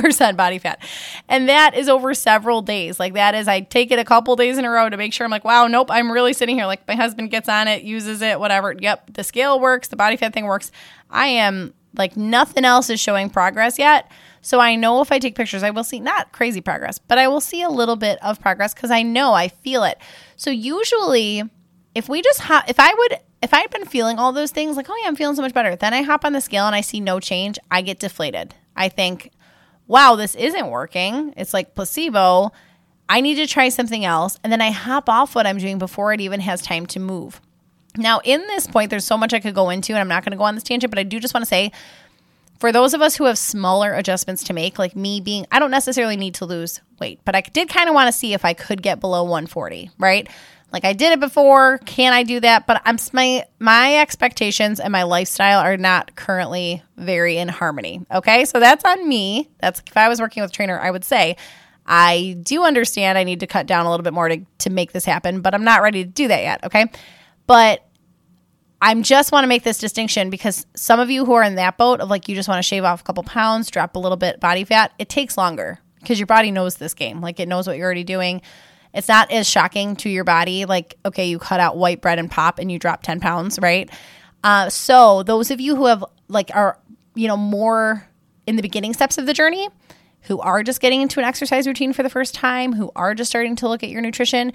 percent 0.00 0.36
body 0.36 0.58
fat. 0.58 0.80
And 1.28 1.48
that 1.48 1.74
is 1.74 1.88
over 1.88 2.14
several 2.14 2.62
days. 2.62 2.98
Like 2.98 3.14
that 3.14 3.34
is 3.34 3.48
I 3.48 3.60
take 3.60 3.90
it 3.90 3.98
a 3.98 4.04
couple 4.04 4.34
days 4.36 4.58
in 4.58 4.64
a 4.64 4.70
row 4.70 4.88
to 4.88 4.96
make 4.96 5.12
sure 5.12 5.24
I'm 5.24 5.30
like, 5.30 5.44
wow, 5.44 5.66
nope, 5.66 5.90
I'm 5.90 6.10
really 6.10 6.32
sitting 6.32 6.56
here. 6.56 6.66
Like 6.66 6.86
my 6.88 6.96
husband 6.96 7.30
gets 7.30 7.48
on 7.48 7.68
it, 7.68 7.82
uses 7.82 8.22
it, 8.22 8.40
whatever. 8.40 8.74
Yep, 8.78 9.14
the 9.14 9.24
scale 9.24 9.60
works, 9.60 9.88
the 9.88 9.96
body 9.96 10.16
fat 10.16 10.32
thing 10.32 10.44
works. 10.44 10.72
I 11.08 11.26
am 11.26 11.74
like 11.96 12.16
nothing 12.16 12.64
else 12.64 12.90
is 12.90 13.00
showing 13.00 13.30
progress 13.30 13.78
yet. 13.78 14.10
So 14.42 14.60
I 14.60 14.74
know 14.74 15.00
if 15.02 15.12
I 15.12 15.18
take 15.18 15.34
pictures, 15.34 15.62
I 15.62 15.70
will 15.70 15.84
see 15.84 16.00
not 16.00 16.32
crazy 16.32 16.60
progress, 16.60 16.98
but 16.98 17.18
I 17.18 17.28
will 17.28 17.40
see 17.40 17.62
a 17.62 17.68
little 17.68 17.96
bit 17.96 18.18
of 18.22 18.40
progress 18.40 18.72
because 18.74 18.90
I 18.90 19.02
know 19.02 19.32
I 19.32 19.48
feel 19.48 19.84
it. 19.84 19.98
So 20.36 20.50
usually, 20.50 21.42
if 21.94 22.08
we 22.08 22.22
just 22.22 22.40
hop, 22.40 22.68
if 22.68 22.80
I 22.80 22.94
would, 22.94 23.18
if 23.42 23.52
I 23.52 23.60
had 23.60 23.70
been 23.70 23.84
feeling 23.84 24.18
all 24.18 24.32
those 24.32 24.50
things, 24.50 24.76
like, 24.76 24.88
oh 24.88 24.98
yeah, 25.02 25.08
I'm 25.08 25.16
feeling 25.16 25.36
so 25.36 25.42
much 25.42 25.54
better, 25.54 25.76
then 25.76 25.92
I 25.92 26.02
hop 26.02 26.24
on 26.24 26.32
the 26.32 26.40
scale 26.40 26.66
and 26.66 26.74
I 26.74 26.80
see 26.80 27.00
no 27.00 27.20
change, 27.20 27.58
I 27.70 27.82
get 27.82 27.98
deflated. 27.98 28.54
I 28.76 28.88
think, 28.88 29.30
wow, 29.86 30.14
this 30.16 30.34
isn't 30.34 30.70
working. 30.70 31.34
It's 31.36 31.52
like 31.52 31.74
placebo. 31.74 32.52
I 33.08 33.20
need 33.20 33.34
to 33.34 33.46
try 33.46 33.68
something 33.68 34.04
else. 34.04 34.38
And 34.42 34.52
then 34.52 34.62
I 34.62 34.70
hop 34.70 35.08
off 35.08 35.34
what 35.34 35.46
I'm 35.46 35.58
doing 35.58 35.78
before 35.78 36.12
it 36.12 36.20
even 36.20 36.40
has 36.40 36.62
time 36.62 36.86
to 36.86 37.00
move. 37.00 37.40
Now, 37.96 38.20
in 38.22 38.40
this 38.42 38.68
point, 38.68 38.90
there's 38.90 39.04
so 39.04 39.18
much 39.18 39.34
I 39.34 39.40
could 39.40 39.54
go 39.54 39.68
into, 39.68 39.92
and 39.92 39.98
I'm 39.98 40.06
not 40.06 40.24
going 40.24 40.30
to 40.30 40.38
go 40.38 40.44
on 40.44 40.54
this 40.54 40.62
tangent, 40.62 40.92
but 40.92 40.98
I 41.00 41.02
do 41.02 41.18
just 41.18 41.34
want 41.34 41.42
to 41.42 41.48
say 41.48 41.72
for 42.60 42.72
those 42.72 42.92
of 42.92 43.00
us 43.00 43.16
who 43.16 43.24
have 43.24 43.38
smaller 43.38 43.94
adjustments 43.94 44.44
to 44.44 44.52
make, 44.52 44.78
like 44.78 44.94
me 44.94 45.20
being, 45.20 45.46
I 45.50 45.58
don't 45.58 45.70
necessarily 45.70 46.16
need 46.16 46.34
to 46.34 46.44
lose 46.44 46.82
weight, 47.00 47.18
but 47.24 47.34
I 47.34 47.40
did 47.40 47.70
kind 47.70 47.88
of 47.88 47.94
want 47.94 48.08
to 48.08 48.12
see 48.12 48.34
if 48.34 48.44
I 48.44 48.52
could 48.52 48.82
get 48.82 49.00
below 49.00 49.22
140, 49.22 49.90
right? 49.98 50.28
Like 50.70 50.84
I 50.84 50.92
did 50.92 51.12
it 51.12 51.20
before, 51.20 51.78
can 51.78 52.12
I 52.12 52.22
do 52.22 52.38
that? 52.40 52.66
But 52.66 52.82
I'm 52.84 52.98
my 53.12 53.44
my 53.58 53.96
expectations 53.96 54.78
and 54.78 54.92
my 54.92 55.02
lifestyle 55.02 55.58
are 55.60 55.76
not 55.76 56.14
currently 56.14 56.82
very 56.96 57.38
in 57.38 57.48
harmony. 57.48 58.04
Okay, 58.12 58.44
so 58.44 58.60
that's 58.60 58.84
on 58.84 59.08
me. 59.08 59.48
That's 59.58 59.82
if 59.84 59.96
I 59.96 60.08
was 60.08 60.20
working 60.20 60.42
with 60.42 60.50
a 60.50 60.54
trainer, 60.54 60.78
I 60.78 60.90
would 60.90 61.04
say 61.04 61.36
I 61.86 62.36
do 62.42 62.62
understand 62.62 63.18
I 63.18 63.24
need 63.24 63.40
to 63.40 63.48
cut 63.48 63.66
down 63.66 63.86
a 63.86 63.90
little 63.90 64.04
bit 64.04 64.12
more 64.12 64.28
to 64.28 64.44
to 64.58 64.70
make 64.70 64.92
this 64.92 65.06
happen, 65.06 65.40
but 65.40 65.54
I'm 65.54 65.64
not 65.64 65.82
ready 65.82 66.04
to 66.04 66.10
do 66.10 66.28
that 66.28 66.42
yet. 66.42 66.64
Okay, 66.64 66.86
but 67.46 67.84
I'm 68.82 69.02
just 69.02 69.30
want 69.30 69.44
to 69.44 69.48
make 69.48 69.62
this 69.62 69.78
distinction 69.78 70.30
because 70.30 70.66
some 70.74 71.00
of 71.00 71.10
you 71.10 71.24
who 71.24 71.34
are 71.34 71.42
in 71.42 71.56
that 71.56 71.76
boat 71.76 72.00
of 72.00 72.08
like 72.08 72.28
you 72.28 72.34
just 72.34 72.48
want 72.48 72.58
to 72.58 72.66
shave 72.66 72.84
off 72.84 73.02
a 73.02 73.04
couple 73.04 73.22
pounds, 73.22 73.70
drop 73.70 73.94
a 73.94 73.98
little 73.98 74.16
bit 74.16 74.40
body 74.40 74.64
fat, 74.64 74.92
it 74.98 75.08
takes 75.08 75.36
longer 75.36 75.78
because 76.00 76.18
your 76.18 76.26
body 76.26 76.50
knows 76.50 76.76
this 76.76 76.94
game. 76.94 77.20
Like 77.20 77.40
it 77.40 77.48
knows 77.48 77.66
what 77.66 77.76
you're 77.76 77.84
already 77.84 78.04
doing. 78.04 78.40
It's 78.94 79.08
not 79.08 79.30
as 79.30 79.48
shocking 79.48 79.96
to 79.96 80.08
your 80.08 80.24
body. 80.24 80.64
Like, 80.64 80.96
okay, 81.04 81.26
you 81.26 81.38
cut 81.38 81.60
out 81.60 81.76
white 81.76 82.00
bread 82.00 82.18
and 82.18 82.30
pop 82.30 82.58
and 82.58 82.72
you 82.72 82.78
drop 82.78 83.02
10 83.02 83.20
pounds, 83.20 83.58
right? 83.60 83.90
Uh, 84.42 84.70
so 84.70 85.22
those 85.22 85.50
of 85.50 85.60
you 85.60 85.76
who 85.76 85.86
have 85.86 86.04
like 86.28 86.50
are, 86.54 86.78
you 87.14 87.28
know, 87.28 87.36
more 87.36 88.08
in 88.46 88.56
the 88.56 88.62
beginning 88.62 88.94
steps 88.94 89.18
of 89.18 89.26
the 89.26 89.34
journey, 89.34 89.68
who 90.22 90.40
are 90.40 90.62
just 90.62 90.80
getting 90.80 91.02
into 91.02 91.20
an 91.20 91.26
exercise 91.26 91.66
routine 91.66 91.92
for 91.92 92.02
the 92.02 92.10
first 92.10 92.34
time, 92.34 92.72
who 92.72 92.90
are 92.96 93.14
just 93.14 93.30
starting 93.30 93.56
to 93.56 93.68
look 93.68 93.82
at 93.82 93.90
your 93.90 94.00
nutrition, 94.00 94.52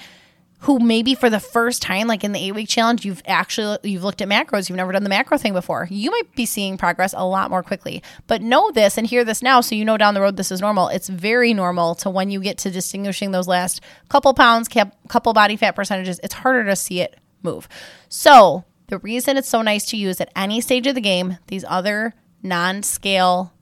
who 0.65 0.79
maybe 0.79 1.13
for 1.13 1.29
the 1.29 1.39
first 1.39 1.79
time 1.84 2.07
like 2.07 2.24
in 2.24 2.31
the 2.31 2.39
8 2.48 2.55
week 2.55 2.67
challenge 2.67 3.05
you've 3.05 3.22
actually 3.27 3.77
you've 3.84 4.03
looked 4.03 4.22
at 4.22 4.27
macros. 4.27 4.67
You've 4.67 4.77
never 4.77 4.91
done 4.91 5.03
the 5.03 5.10
macro 5.10 5.38
thing 5.38 5.53
before. 5.53 5.88
You 5.91 6.10
might 6.10 6.36
be 6.36 6.48
seeing 6.48 6.75
progress 6.75 7.13
a 7.15 7.24
lot 7.24 7.51
more 7.51 7.62
quickly. 7.62 8.01
But 8.25 8.41
know 8.41 8.72
this 8.72 8.98
and 8.98 9.05
hear 9.05 9.24
this 9.24 9.43
now 9.43 9.62
so 9.62 9.75
you 9.75 9.86
know 9.86 9.95
down 9.95 10.15
the 10.15 10.22
road 10.22 10.38
this 10.38 10.51
is 10.51 10.62
normal. 10.62 10.88
It's 10.88 11.07
very 11.07 11.53
normal 11.53 11.93
to 11.95 12.10
when 12.10 12.31
you 12.31 12.39
get 12.39 12.57
to 12.60 12.72
distinguishing 12.72 13.29
those 13.29 13.48
last 13.48 13.79
couple 14.10 14.34
pounds 14.34 14.67
couple 15.07 15.34
body 15.34 15.55
fat 15.55 15.75
percentages 15.75 16.19
it's 16.24 16.34
harder 16.34 16.65
to 16.65 16.75
see 16.75 17.00
it 17.00 17.19
move. 17.43 17.67
So 18.10 18.65
the 18.88 18.98
reason 18.98 19.38
it's 19.38 19.50
so 19.50 19.62
nice 19.62 19.86
to 19.88 19.98
use 19.98 20.19
at 20.19 20.31
any 20.36 20.62
stage 20.62 20.88
of 20.88 20.95
the 20.95 21.01
game 21.01 21.38
these 21.45 21.63
other 21.67 22.15
non-scale 22.41 23.53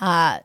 uh, 0.00 0.38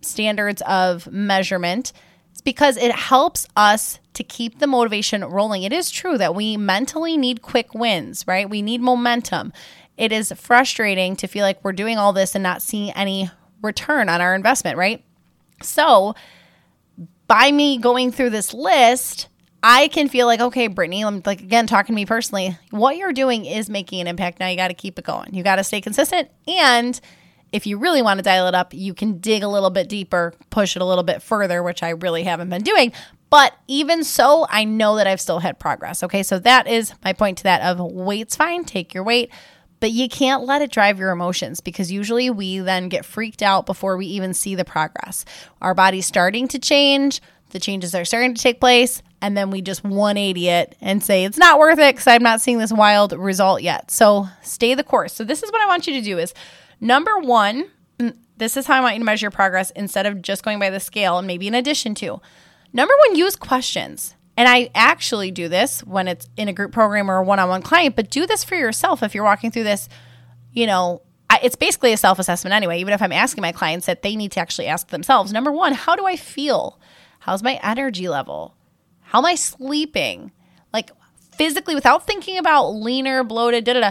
standards 0.00 0.62
of 0.62 1.06
measurement 1.12 1.92
it's 2.36 2.42
because 2.42 2.76
it 2.76 2.92
helps 2.92 3.48
us 3.56 3.98
to 4.12 4.22
keep 4.22 4.58
the 4.58 4.66
motivation 4.66 5.24
rolling. 5.24 5.62
It 5.62 5.72
is 5.72 5.90
true 5.90 6.18
that 6.18 6.34
we 6.34 6.58
mentally 6.58 7.16
need 7.16 7.40
quick 7.40 7.72
wins, 7.72 8.26
right? 8.28 8.48
We 8.48 8.60
need 8.60 8.82
momentum. 8.82 9.54
It 9.96 10.12
is 10.12 10.32
frustrating 10.32 11.16
to 11.16 11.28
feel 11.28 11.44
like 11.44 11.64
we're 11.64 11.72
doing 11.72 11.96
all 11.96 12.12
this 12.12 12.34
and 12.34 12.42
not 12.42 12.60
seeing 12.60 12.90
any 12.90 13.30
return 13.62 14.10
on 14.10 14.20
our 14.20 14.34
investment, 14.34 14.76
right? 14.76 15.02
So, 15.62 16.14
by 17.26 17.50
me 17.52 17.78
going 17.78 18.12
through 18.12 18.30
this 18.30 18.52
list, 18.52 19.28
I 19.62 19.88
can 19.88 20.10
feel 20.10 20.26
like, 20.26 20.40
okay, 20.40 20.66
Brittany, 20.66 21.06
I'm 21.06 21.22
like 21.24 21.40
again 21.40 21.66
talking 21.66 21.94
to 21.94 21.96
me 21.96 22.04
personally, 22.04 22.58
what 22.68 22.98
you're 22.98 23.14
doing 23.14 23.46
is 23.46 23.70
making 23.70 24.02
an 24.02 24.08
impact. 24.08 24.40
Now 24.40 24.48
you 24.48 24.58
got 24.58 24.68
to 24.68 24.74
keep 24.74 24.98
it 24.98 25.06
going. 25.06 25.32
You 25.32 25.42
got 25.42 25.56
to 25.56 25.64
stay 25.64 25.80
consistent. 25.80 26.28
And 26.46 27.00
if 27.52 27.66
you 27.66 27.78
really 27.78 28.02
want 28.02 28.18
to 28.18 28.22
dial 28.22 28.48
it 28.48 28.54
up, 28.54 28.74
you 28.74 28.94
can 28.94 29.18
dig 29.18 29.42
a 29.42 29.48
little 29.48 29.70
bit 29.70 29.88
deeper, 29.88 30.34
push 30.50 30.76
it 30.76 30.82
a 30.82 30.84
little 30.84 31.04
bit 31.04 31.22
further, 31.22 31.62
which 31.62 31.82
I 31.82 31.90
really 31.90 32.24
haven't 32.24 32.50
been 32.50 32.62
doing. 32.62 32.92
But 33.30 33.54
even 33.66 34.04
so, 34.04 34.46
I 34.50 34.64
know 34.64 34.96
that 34.96 35.06
I've 35.06 35.20
still 35.20 35.40
had 35.40 35.58
progress. 35.58 36.02
Okay. 36.02 36.22
So 36.22 36.38
that 36.40 36.66
is 36.66 36.92
my 37.04 37.12
point 37.12 37.38
to 37.38 37.44
that 37.44 37.62
of 37.62 37.80
weight's 37.80 38.36
fine, 38.36 38.64
take 38.64 38.94
your 38.94 39.02
weight, 39.02 39.30
but 39.80 39.90
you 39.90 40.08
can't 40.08 40.44
let 40.44 40.62
it 40.62 40.70
drive 40.70 40.98
your 40.98 41.10
emotions 41.10 41.60
because 41.60 41.90
usually 41.92 42.30
we 42.30 42.58
then 42.58 42.88
get 42.88 43.04
freaked 43.04 43.42
out 43.42 43.66
before 43.66 43.96
we 43.96 44.06
even 44.06 44.32
see 44.32 44.54
the 44.54 44.64
progress. 44.64 45.24
Our 45.60 45.74
body's 45.74 46.06
starting 46.06 46.48
to 46.48 46.58
change, 46.58 47.20
the 47.50 47.60
changes 47.60 47.94
are 47.94 48.04
starting 48.04 48.34
to 48.34 48.42
take 48.42 48.60
place, 48.60 49.02
and 49.20 49.36
then 49.36 49.50
we 49.50 49.60
just 49.60 49.84
180 49.84 50.48
it 50.48 50.76
and 50.80 51.02
say 51.02 51.24
it's 51.24 51.38
not 51.38 51.58
worth 51.58 51.78
it 51.78 51.94
because 51.94 52.06
I'm 52.06 52.22
not 52.22 52.40
seeing 52.40 52.58
this 52.58 52.72
wild 52.72 53.12
result 53.12 53.62
yet. 53.62 53.90
So 53.90 54.28
stay 54.42 54.74
the 54.74 54.84
course. 54.84 55.14
So 55.14 55.24
this 55.24 55.42
is 55.42 55.50
what 55.52 55.60
I 55.60 55.66
want 55.66 55.86
you 55.86 55.94
to 55.94 56.02
do 56.02 56.18
is 56.18 56.32
number 56.80 57.18
one, 57.18 57.70
this 58.36 58.56
is 58.56 58.66
how 58.66 58.74
I 58.74 58.80
want 58.80 58.94
you 58.94 59.00
to 59.00 59.04
measure 59.04 59.24
your 59.24 59.30
progress 59.30 59.70
instead 59.70 60.06
of 60.06 60.22
just 60.22 60.44
going 60.44 60.58
by 60.58 60.70
the 60.70 60.80
scale 60.80 61.18
and 61.18 61.26
maybe 61.26 61.46
in 61.46 61.54
addition 61.54 61.94
to 61.96 62.20
Number 62.76 62.92
one, 63.08 63.16
use 63.16 63.36
questions. 63.36 64.14
And 64.36 64.46
I 64.46 64.70
actually 64.74 65.30
do 65.30 65.48
this 65.48 65.82
when 65.82 66.08
it's 66.08 66.28
in 66.36 66.48
a 66.48 66.52
group 66.52 66.72
program 66.72 67.10
or 67.10 67.16
a 67.16 67.22
one 67.22 67.38
on 67.38 67.48
one 67.48 67.62
client, 67.62 67.96
but 67.96 68.10
do 68.10 68.26
this 68.26 68.44
for 68.44 68.54
yourself 68.54 69.02
if 69.02 69.14
you're 69.14 69.24
walking 69.24 69.50
through 69.50 69.64
this, 69.64 69.88
you 70.52 70.66
know, 70.66 71.00
I, 71.30 71.40
it's 71.42 71.56
basically 71.56 71.94
a 71.94 71.96
self 71.96 72.18
assessment 72.18 72.52
anyway, 72.52 72.78
even 72.80 72.92
if 72.92 73.00
I'm 73.00 73.12
asking 73.12 73.40
my 73.40 73.52
clients 73.52 73.86
that 73.86 74.02
they 74.02 74.14
need 74.14 74.32
to 74.32 74.40
actually 74.40 74.66
ask 74.66 74.88
themselves. 74.88 75.32
Number 75.32 75.50
one, 75.50 75.72
how 75.72 75.96
do 75.96 76.04
I 76.04 76.16
feel? 76.16 76.78
How's 77.20 77.42
my 77.42 77.58
energy 77.62 78.10
level? 78.10 78.54
How 79.00 79.20
am 79.20 79.24
I 79.24 79.36
sleeping? 79.36 80.32
Like 80.70 80.90
physically, 81.34 81.74
without 81.74 82.06
thinking 82.06 82.36
about 82.36 82.72
leaner, 82.72 83.24
bloated, 83.24 83.64
da 83.64 83.72
da 83.72 83.80
da. 83.80 83.90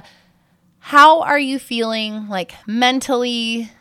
How 0.90 1.22
are 1.22 1.40
you 1.40 1.58
feeling 1.58 2.30
like 2.30 2.54
mentally, 2.68 3.72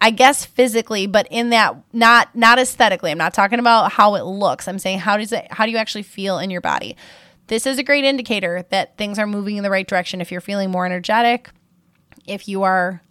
I 0.00 0.10
guess 0.10 0.46
physically, 0.46 1.06
but 1.06 1.28
in 1.30 1.50
that 1.50 1.76
not 1.92 2.34
not 2.34 2.58
aesthetically. 2.58 3.10
I'm 3.10 3.18
not 3.18 3.34
talking 3.34 3.58
about 3.58 3.92
how 3.92 4.14
it 4.14 4.22
looks. 4.22 4.66
I'm 4.66 4.78
saying 4.78 5.00
how 5.00 5.18
does 5.18 5.30
it 5.30 5.46
how 5.52 5.66
do 5.66 5.72
you 5.72 5.76
actually 5.76 6.04
feel 6.04 6.38
in 6.38 6.48
your 6.48 6.62
body? 6.62 6.96
This 7.48 7.66
is 7.66 7.76
a 7.76 7.82
great 7.82 8.04
indicator 8.04 8.64
that 8.70 8.96
things 8.96 9.18
are 9.18 9.26
moving 9.26 9.58
in 9.58 9.62
the 9.62 9.68
right 9.68 9.86
direction. 9.86 10.22
If 10.22 10.32
you're 10.32 10.40
feeling 10.40 10.70
more 10.70 10.86
energetic, 10.86 11.50
if 12.26 12.48
you 12.48 12.62
are 12.62 13.02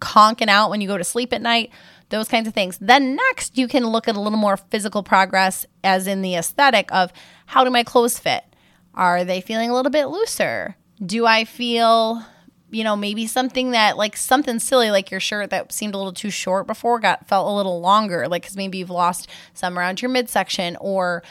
conking 0.00 0.48
out 0.48 0.68
when 0.68 0.80
you 0.80 0.88
go 0.88 0.98
to 0.98 1.04
sleep 1.04 1.32
at 1.32 1.42
night, 1.42 1.70
those 2.08 2.26
kinds 2.26 2.48
of 2.48 2.54
things. 2.54 2.76
Then 2.80 3.14
next, 3.14 3.56
you 3.56 3.68
can 3.68 3.86
look 3.86 4.08
at 4.08 4.16
a 4.16 4.20
little 4.20 4.36
more 4.36 4.56
physical 4.56 5.04
progress, 5.04 5.64
as 5.84 6.08
in 6.08 6.22
the 6.22 6.34
aesthetic 6.34 6.92
of 6.92 7.12
how 7.46 7.62
do 7.62 7.70
my 7.70 7.84
clothes 7.84 8.18
fit? 8.18 8.42
Are 8.96 9.24
they 9.24 9.40
feeling 9.40 9.70
a 9.70 9.74
little 9.74 9.92
bit 9.92 10.06
looser? 10.06 10.74
Do 11.06 11.24
I 11.24 11.44
feel 11.44 12.24
you 12.72 12.84
know, 12.84 12.96
maybe 12.96 13.26
something 13.26 13.72
that 13.72 13.96
like 13.96 14.16
something 14.16 14.58
silly 14.58 14.90
like 14.90 15.10
your 15.10 15.20
shirt 15.20 15.50
that 15.50 15.72
seemed 15.72 15.94
a 15.94 15.98
little 15.98 16.12
too 16.12 16.30
short 16.30 16.66
before 16.66 16.98
got 16.98 17.28
felt 17.28 17.46
a 17.46 17.52
little 17.54 17.80
longer, 17.80 18.28
like 18.28 18.42
because 18.42 18.56
maybe 18.56 18.78
you've 18.78 18.90
lost 18.90 19.28
some 19.54 19.78
around 19.78 20.00
your 20.02 20.10
midsection 20.10 20.76
or 20.80 21.22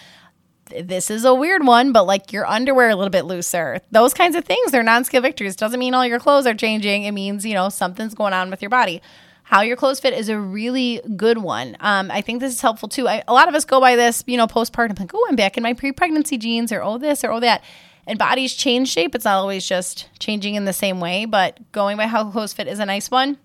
this 0.70 1.12
is 1.12 1.26
a 1.26 1.34
weird 1.34 1.66
one, 1.66 1.92
but 1.92 2.06
like 2.06 2.32
your 2.32 2.46
underwear 2.46 2.90
a 2.90 2.96
little 2.96 3.10
bit 3.10 3.26
looser. 3.26 3.82
Those 3.92 4.14
kinds 4.14 4.36
of 4.36 4.46
things, 4.46 4.72
they're 4.72 4.84
non-scale 4.84 5.22
victories. 5.22 5.56
Doesn't 5.56 5.80
mean 5.80 5.94
all 5.94 6.06
your 6.06 6.20
clothes 6.20 6.48
are 6.48 6.54
changing. 6.54 7.04
It 7.04 7.12
means, 7.12 7.46
you 7.46 7.54
know, 7.54 7.70
something's 7.70 8.14
going 8.14 8.34
on 8.34 8.50
with 8.50 8.62
your 8.62 8.70
body. 8.70 9.02
How 9.44 9.62
your 9.62 9.76
clothes 9.76 10.00
fit 10.00 10.14
is 10.14 10.30
a 10.30 10.40
really 10.40 11.02
good 11.18 11.40
one. 11.40 11.76
Um, 11.82 12.10
I 12.10 12.22
think 12.22 12.40
this 12.40 12.54
is 12.54 12.62
helpful 12.62 12.88
too. 12.88 13.08
I, 13.08 13.22
a 13.28 13.34
lot 13.34 13.50
of 13.50 13.56
us 13.56 13.66
go 13.66 13.82
by 13.82 13.98
this, 13.98 14.24
you 14.26 14.38
know, 14.38 14.48
postpartum, 14.48 14.98
like, 14.98 15.12
oh, 15.14 15.28
I'm 15.30 15.36
back 15.36 15.58
in 15.58 15.64
my 15.64 15.74
pre 15.74 15.92
pregnancy 15.92 16.38
jeans, 16.38 16.72
or 16.72 16.82
oh, 16.82 16.98
this, 16.98 17.24
or 17.24 17.32
oh, 17.32 17.40
that. 17.42 17.62
And 18.12 18.20
bodies 18.20 18.56
change 18.56 18.90
shape. 18.90 19.16
It's 19.16 19.24
not 19.24 19.38
always 19.38 19.66
just 19.66 20.10
changing 20.20 20.56
in 20.56 20.66
the 20.66 20.74
same 20.74 21.00
way, 21.00 21.24
but 21.24 21.72
going 21.72 21.96
by 21.96 22.08
how 22.08 22.30
clothes 22.30 22.52
fit 22.52 22.68
is 22.68 22.80
a 22.80 22.86
nice 22.86 23.10
one. 23.10 23.38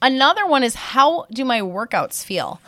Another 0.00 0.46
one 0.46 0.64
is 0.64 0.74
how 0.74 1.26
do 1.30 1.44
my 1.44 1.60
workouts 1.60 2.24
feel? 2.24 2.62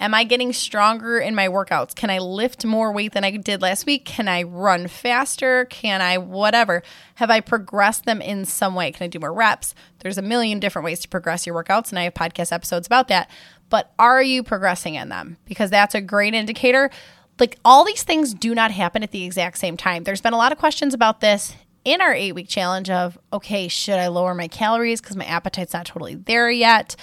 Am 0.00 0.14
I 0.14 0.24
getting 0.24 0.50
stronger 0.54 1.18
in 1.18 1.34
my 1.34 1.46
workouts? 1.48 1.94
Can 1.94 2.08
I 2.08 2.20
lift 2.20 2.64
more 2.64 2.90
weight 2.90 3.12
than 3.12 3.22
I 3.22 3.32
did 3.32 3.60
last 3.60 3.84
week? 3.84 4.06
Can 4.06 4.28
I 4.28 4.44
run 4.44 4.88
faster? 4.88 5.66
Can 5.66 6.00
I 6.00 6.16
whatever? 6.16 6.82
Have 7.16 7.28
I 7.28 7.40
progressed 7.40 8.06
them 8.06 8.22
in 8.22 8.46
some 8.46 8.74
way? 8.74 8.92
Can 8.92 9.04
I 9.04 9.08
do 9.08 9.18
more 9.18 9.30
reps? 9.30 9.74
There's 9.98 10.16
a 10.16 10.22
million 10.22 10.58
different 10.58 10.86
ways 10.86 11.00
to 11.00 11.08
progress 11.08 11.46
your 11.46 11.62
workouts, 11.62 11.90
and 11.90 11.98
I 11.98 12.04
have 12.04 12.14
podcast 12.14 12.50
episodes 12.50 12.86
about 12.86 13.08
that. 13.08 13.28
But 13.68 13.92
are 13.98 14.22
you 14.22 14.42
progressing 14.42 14.94
in 14.94 15.10
them? 15.10 15.36
Because 15.44 15.68
that's 15.68 15.94
a 15.94 16.00
great 16.00 16.32
indicator. 16.32 16.90
Like 17.38 17.58
all 17.64 17.84
these 17.84 18.02
things 18.02 18.34
do 18.34 18.54
not 18.54 18.70
happen 18.70 19.02
at 19.02 19.10
the 19.10 19.24
exact 19.24 19.58
same 19.58 19.76
time. 19.76 20.04
There's 20.04 20.20
been 20.20 20.32
a 20.32 20.38
lot 20.38 20.52
of 20.52 20.58
questions 20.58 20.94
about 20.94 21.20
this 21.20 21.54
in 21.84 22.00
our 22.00 22.14
eight 22.14 22.32
week 22.32 22.48
challenge 22.48 22.90
of 22.90 23.18
okay, 23.32 23.68
should 23.68 23.98
I 23.98 24.08
lower 24.08 24.34
my 24.34 24.48
calories 24.48 25.00
because 25.00 25.16
my 25.16 25.24
appetite's 25.24 25.72
not 25.72 25.86
totally 25.86 26.14
there 26.14 26.50
yet? 26.50 26.96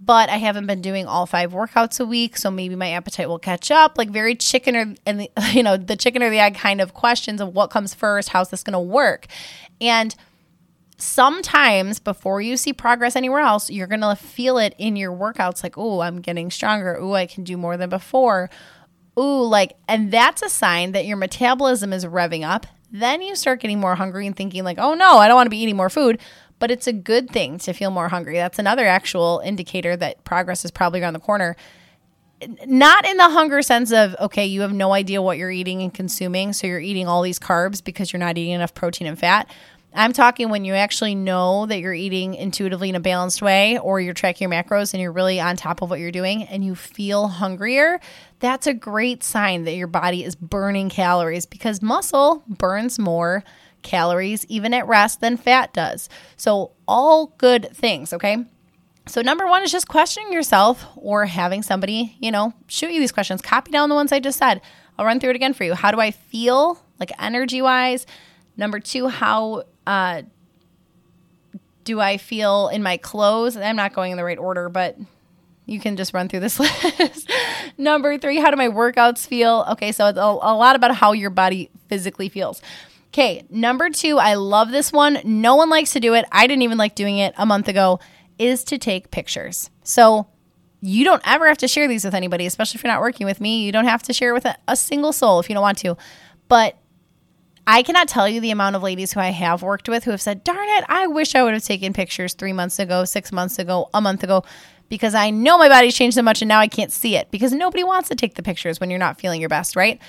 but 0.00 0.28
I 0.28 0.36
haven't 0.36 0.66
been 0.66 0.80
doing 0.80 1.06
all 1.06 1.26
five 1.26 1.52
workouts 1.52 1.98
a 1.98 2.06
week, 2.06 2.36
so 2.36 2.50
maybe 2.50 2.76
my 2.76 2.92
appetite 2.92 3.28
will 3.28 3.38
catch 3.38 3.70
up. 3.70 3.98
Like 3.98 4.10
very 4.10 4.34
chicken 4.34 4.76
or 4.76 4.94
and 5.06 5.20
the, 5.20 5.30
you 5.52 5.62
know 5.62 5.76
the 5.76 5.96
chicken 5.96 6.22
or 6.22 6.30
the 6.30 6.38
egg 6.38 6.54
kind 6.54 6.80
of 6.80 6.94
questions 6.94 7.40
of 7.40 7.54
what 7.54 7.70
comes 7.70 7.94
first, 7.94 8.30
how's 8.30 8.50
this 8.50 8.62
going 8.62 8.74
to 8.74 8.80
work, 8.80 9.26
and 9.80 10.14
sometimes 11.00 12.00
before 12.00 12.40
you 12.40 12.56
see 12.56 12.72
progress 12.72 13.14
anywhere 13.14 13.40
else, 13.40 13.70
you're 13.70 13.86
going 13.86 14.00
to 14.00 14.16
feel 14.16 14.58
it 14.58 14.74
in 14.78 14.96
your 14.96 15.12
workouts 15.12 15.62
like, 15.62 15.78
oh, 15.78 16.00
I'm 16.00 16.20
getting 16.20 16.50
stronger. 16.50 16.98
Oh, 16.98 17.14
I 17.14 17.26
can 17.26 17.44
do 17.44 17.56
more 17.56 17.76
than 17.76 17.88
before. 17.88 18.50
Ooh, 19.18 19.42
like, 19.42 19.76
and 19.88 20.12
that's 20.12 20.42
a 20.42 20.48
sign 20.48 20.92
that 20.92 21.06
your 21.06 21.16
metabolism 21.16 21.92
is 21.92 22.06
revving 22.06 22.48
up. 22.48 22.66
Then 22.90 23.20
you 23.20 23.34
start 23.34 23.60
getting 23.60 23.80
more 23.80 23.96
hungry 23.96 24.26
and 24.26 24.36
thinking, 24.36 24.64
like, 24.64 24.78
oh 24.78 24.94
no, 24.94 25.18
I 25.18 25.28
don't 25.28 25.34
want 25.34 25.46
to 25.46 25.50
be 25.50 25.58
eating 25.58 25.76
more 25.76 25.90
food 25.90 26.20
but 26.58 26.70
it's 26.70 26.86
a 26.86 26.92
good 26.92 27.30
thing 27.30 27.58
to 27.58 27.72
feel 27.72 27.90
more 27.90 28.08
hungry. 28.08 28.34
That's 28.34 28.58
another 28.58 28.86
actual 28.86 29.40
indicator 29.44 29.96
that 29.96 30.24
progress 30.24 30.64
is 30.64 30.70
probably 30.70 31.00
around 31.00 31.12
the 31.12 31.20
corner. 31.20 31.56
Not 32.66 33.06
in 33.06 33.16
the 33.16 33.28
hunger 33.28 33.62
sense 33.62 33.92
of, 33.92 34.14
okay, 34.20 34.46
you 34.46 34.60
have 34.60 34.72
no 34.72 34.92
idea 34.92 35.20
what 35.20 35.38
you're 35.38 35.50
eating 35.50 35.82
and 35.82 35.92
consuming, 35.92 36.52
so 36.52 36.66
you're 36.66 36.80
eating 36.80 37.08
all 37.08 37.22
these 37.22 37.38
carbs 37.38 37.82
because 37.82 38.12
you're 38.12 38.20
not 38.20 38.38
eating 38.38 38.52
enough 38.52 38.74
protein 38.74 39.08
and 39.08 39.18
fat. 39.18 39.50
I'm 39.94 40.12
talking 40.12 40.50
when 40.50 40.64
you 40.64 40.74
actually 40.74 41.14
know 41.14 41.66
that 41.66 41.80
you're 41.80 41.94
eating 41.94 42.34
intuitively 42.34 42.90
in 42.90 42.94
a 42.94 43.00
balanced 43.00 43.40
way 43.40 43.78
or 43.78 44.00
you're 44.00 44.14
tracking 44.14 44.50
your 44.50 44.62
macros 44.62 44.92
and 44.92 45.00
you're 45.00 45.12
really 45.12 45.40
on 45.40 45.56
top 45.56 45.80
of 45.80 45.88
what 45.88 45.98
you're 45.98 46.12
doing 46.12 46.42
and 46.44 46.64
you 46.64 46.74
feel 46.74 47.28
hungrier. 47.28 47.98
That's 48.38 48.66
a 48.66 48.74
great 48.74 49.24
sign 49.24 49.64
that 49.64 49.74
your 49.74 49.86
body 49.86 50.24
is 50.24 50.36
burning 50.36 50.90
calories 50.90 51.46
because 51.46 51.80
muscle 51.80 52.44
burns 52.46 52.98
more 52.98 53.44
calories 53.82 54.44
even 54.46 54.74
at 54.74 54.86
rest 54.86 55.20
than 55.20 55.36
fat 55.36 55.72
does. 55.72 56.08
So, 56.36 56.72
all 56.86 57.34
good 57.38 57.70
things, 57.72 58.12
okay? 58.12 58.44
So, 59.06 59.22
number 59.22 59.46
one 59.46 59.62
is 59.62 59.72
just 59.72 59.88
questioning 59.88 60.32
yourself 60.32 60.84
or 60.96 61.24
having 61.26 61.62
somebody, 61.62 62.16
you 62.20 62.30
know, 62.30 62.52
shoot 62.66 62.90
you 62.90 63.00
these 63.00 63.12
questions. 63.12 63.40
Copy 63.40 63.70
down 63.70 63.88
the 63.88 63.94
ones 63.94 64.12
I 64.12 64.20
just 64.20 64.38
said. 64.38 64.60
I'll 64.98 65.06
run 65.06 65.18
through 65.20 65.30
it 65.30 65.36
again 65.36 65.54
for 65.54 65.64
you. 65.64 65.74
How 65.74 65.90
do 65.90 66.00
I 66.00 66.10
feel, 66.10 66.78
like 67.00 67.10
energy 67.18 67.62
wise? 67.62 68.06
Number 68.56 68.80
two, 68.80 69.06
how 69.06 69.64
uh, 69.88 70.20
do 71.84 71.98
I 71.98 72.18
feel 72.18 72.68
in 72.68 72.82
my 72.82 72.98
clothes? 72.98 73.56
I'm 73.56 73.74
not 73.74 73.94
going 73.94 74.12
in 74.12 74.18
the 74.18 74.24
right 74.24 74.36
order, 74.36 74.68
but 74.68 74.98
you 75.64 75.80
can 75.80 75.96
just 75.96 76.12
run 76.12 76.28
through 76.28 76.40
this 76.40 76.60
list. 77.00 77.30
Number 77.78 78.18
three, 78.18 78.36
how 78.36 78.50
do 78.50 78.56
my 78.58 78.68
workouts 78.68 79.26
feel? 79.26 79.64
Okay, 79.70 79.92
so 79.92 80.06
it's 80.08 80.18
a, 80.18 80.20
a 80.20 80.54
lot 80.54 80.76
about 80.76 80.94
how 80.94 81.12
your 81.12 81.30
body 81.30 81.70
physically 81.88 82.28
feels. 82.28 82.60
Okay, 83.08 83.46
number 83.48 83.88
two, 83.88 84.18
I 84.18 84.34
love 84.34 84.70
this 84.70 84.92
one. 84.92 85.20
No 85.24 85.56
one 85.56 85.70
likes 85.70 85.92
to 85.92 86.00
do 86.00 86.12
it. 86.12 86.26
I 86.30 86.46
didn't 86.46 86.62
even 86.62 86.76
like 86.76 86.94
doing 86.94 87.16
it 87.16 87.32
a 87.38 87.46
month 87.46 87.66
ago, 87.66 87.98
is 88.38 88.64
to 88.64 88.76
take 88.76 89.10
pictures. 89.10 89.70
So 89.84 90.26
you 90.82 91.02
don't 91.02 91.22
ever 91.24 91.48
have 91.48 91.58
to 91.58 91.68
share 91.68 91.88
these 91.88 92.04
with 92.04 92.14
anybody, 92.14 92.44
especially 92.44 92.76
if 92.76 92.84
you're 92.84 92.92
not 92.92 93.00
working 93.00 93.26
with 93.26 93.40
me. 93.40 93.64
You 93.64 93.72
don't 93.72 93.86
have 93.86 94.02
to 94.02 94.12
share 94.12 94.34
with 94.34 94.44
a, 94.44 94.58
a 94.68 94.76
single 94.76 95.14
soul 95.14 95.40
if 95.40 95.48
you 95.48 95.54
don't 95.54 95.62
want 95.62 95.78
to. 95.78 95.96
But 96.48 96.77
I 97.70 97.82
cannot 97.82 98.08
tell 98.08 98.26
you 98.26 98.40
the 98.40 98.50
amount 98.50 98.76
of 98.76 98.82
ladies 98.82 99.12
who 99.12 99.20
I 99.20 99.28
have 99.28 99.62
worked 99.62 99.90
with 99.90 100.04
who 100.04 100.10
have 100.10 100.22
said, 100.22 100.42
darn 100.42 100.66
it, 100.70 100.84
I 100.88 101.06
wish 101.06 101.34
I 101.34 101.42
would 101.42 101.52
have 101.52 101.62
taken 101.62 101.92
pictures 101.92 102.32
three 102.32 102.54
months 102.54 102.78
ago, 102.78 103.04
six 103.04 103.30
months 103.30 103.58
ago, 103.58 103.90
a 103.92 104.00
month 104.00 104.24
ago, 104.24 104.42
because 104.88 105.14
I 105.14 105.28
know 105.28 105.58
my 105.58 105.68
body's 105.68 105.94
changed 105.94 106.14
so 106.14 106.22
much 106.22 106.40
and 106.40 106.48
now 106.48 106.60
I 106.60 106.68
can't 106.68 106.90
see 106.90 107.14
it 107.14 107.30
because 107.30 107.52
nobody 107.52 107.84
wants 107.84 108.08
to 108.08 108.14
take 108.14 108.36
the 108.36 108.42
pictures 108.42 108.80
when 108.80 108.88
you're 108.88 108.98
not 108.98 109.20
feeling 109.20 109.40
your 109.40 109.50
best, 109.50 109.76
right? 109.76 110.00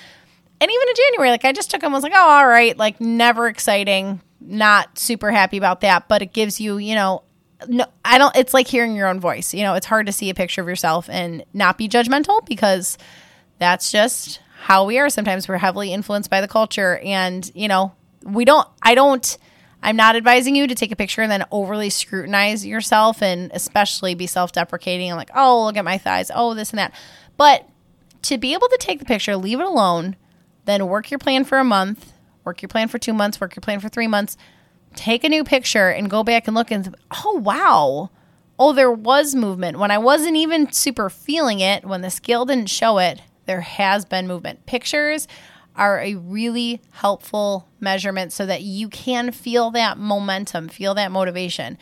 And 0.61 0.71
even 0.71 0.87
in 0.87 0.95
January, 0.95 1.31
like 1.31 1.43
I 1.43 1.51
just 1.51 1.69
took 1.69 1.81
them, 1.81 1.87
and 1.87 1.95
was 1.95 2.03
like, 2.03 2.13
oh, 2.15 2.29
all 2.29 2.47
right, 2.47 2.77
like 2.77 3.01
never 3.01 3.49
exciting, 3.49 4.21
not 4.39 4.97
super 4.97 5.29
happy 5.29 5.57
about 5.57 5.81
that, 5.81 6.07
but 6.07 6.21
it 6.21 6.31
gives 6.31 6.61
you, 6.61 6.77
you 6.77 6.95
know, 6.95 7.23
no, 7.67 7.87
I 8.05 8.19
don't, 8.19 8.33
it's 8.37 8.53
like 8.53 8.69
hearing 8.69 8.95
your 8.95 9.09
own 9.09 9.19
voice. 9.19 9.53
You 9.53 9.63
know, 9.63 9.73
it's 9.73 9.85
hard 9.85 10.05
to 10.05 10.13
see 10.13 10.29
a 10.29 10.33
picture 10.33 10.61
of 10.61 10.67
yourself 10.69 11.09
and 11.09 11.43
not 11.53 11.77
be 11.77 11.89
judgmental 11.89 12.45
because 12.45 12.97
that's 13.57 13.91
just 13.91 14.39
how 14.59 14.85
we 14.85 14.99
are. 14.99 15.09
Sometimes 15.09 15.47
we're 15.47 15.57
heavily 15.57 15.93
influenced 15.93 16.29
by 16.29 16.41
the 16.41 16.47
culture 16.47 16.99
and, 17.03 17.49
you 17.55 17.67
know, 17.67 17.93
we 18.23 18.45
don't, 18.45 18.67
I 18.81 18.95
don't, 18.95 19.37
I'm 19.81 19.95
not 19.95 20.15
advising 20.15 20.55
you 20.55 20.67
to 20.67 20.75
take 20.75 20.91
a 20.91 20.95
picture 20.95 21.21
and 21.21 21.31
then 21.31 21.45
overly 21.51 21.89
scrutinize 21.89 22.65
yourself 22.65 23.21
and 23.23 23.49
especially 23.53 24.15
be 24.15 24.27
self 24.27 24.51
deprecating 24.51 25.09
and 25.09 25.17
like, 25.17 25.31
oh, 25.33 25.65
look 25.65 25.77
at 25.77 25.85
my 25.85 25.97
thighs. 25.97 26.29
Oh, 26.33 26.53
this 26.53 26.71
and 26.71 26.79
that. 26.79 26.93
But 27.37 27.67
to 28.23 28.37
be 28.37 28.53
able 28.53 28.67
to 28.67 28.77
take 28.79 28.99
the 28.99 29.05
picture, 29.05 29.37
leave 29.37 29.59
it 29.59 29.65
alone 29.65 30.17
then 30.69 30.87
work 30.87 31.09
your 31.09 31.17
plan 31.17 31.45
for 31.45 31.57
a 31.57 31.63
month, 31.63 32.13
work 32.43 32.61
your 32.61 32.69
plan 32.69 32.87
for 32.87 32.99
two 32.99 33.13
months, 33.13 33.41
work 33.41 33.55
your 33.55 33.61
plan 33.61 33.79
for 33.79 33.89
three 33.89 34.07
months. 34.07 34.37
Take 34.95 35.23
a 35.23 35.29
new 35.29 35.43
picture 35.43 35.89
and 35.89 36.09
go 36.09 36.23
back 36.23 36.47
and 36.47 36.55
look 36.55 36.69
and, 36.69 36.95
oh, 37.25 37.39
wow. 37.39 38.11
Oh, 38.59 38.73
there 38.73 38.91
was 38.91 39.33
movement. 39.33 39.79
When 39.79 39.89
I 39.89 39.97
wasn't 39.97 40.35
even 40.35 40.71
super 40.71 41.09
feeling 41.09 41.59
it, 41.59 41.85
when 41.85 42.01
the 42.01 42.11
scale 42.11 42.45
didn't 42.45 42.69
show 42.69 42.99
it, 42.99 43.21
there 43.49 43.61
has 43.61 44.05
been 44.05 44.27
movement. 44.27 44.63
Pictures 44.67 45.27
are 45.75 45.99
a 46.01 46.13
really 46.13 46.81
helpful 46.91 47.67
measurement 47.79 48.31
so 48.31 48.45
that 48.45 48.61
you 48.61 48.87
can 48.89 49.31
feel 49.31 49.71
that 49.71 49.97
momentum, 49.97 50.67
feel 50.67 50.93
that 50.93 51.11
motivation. 51.11 51.75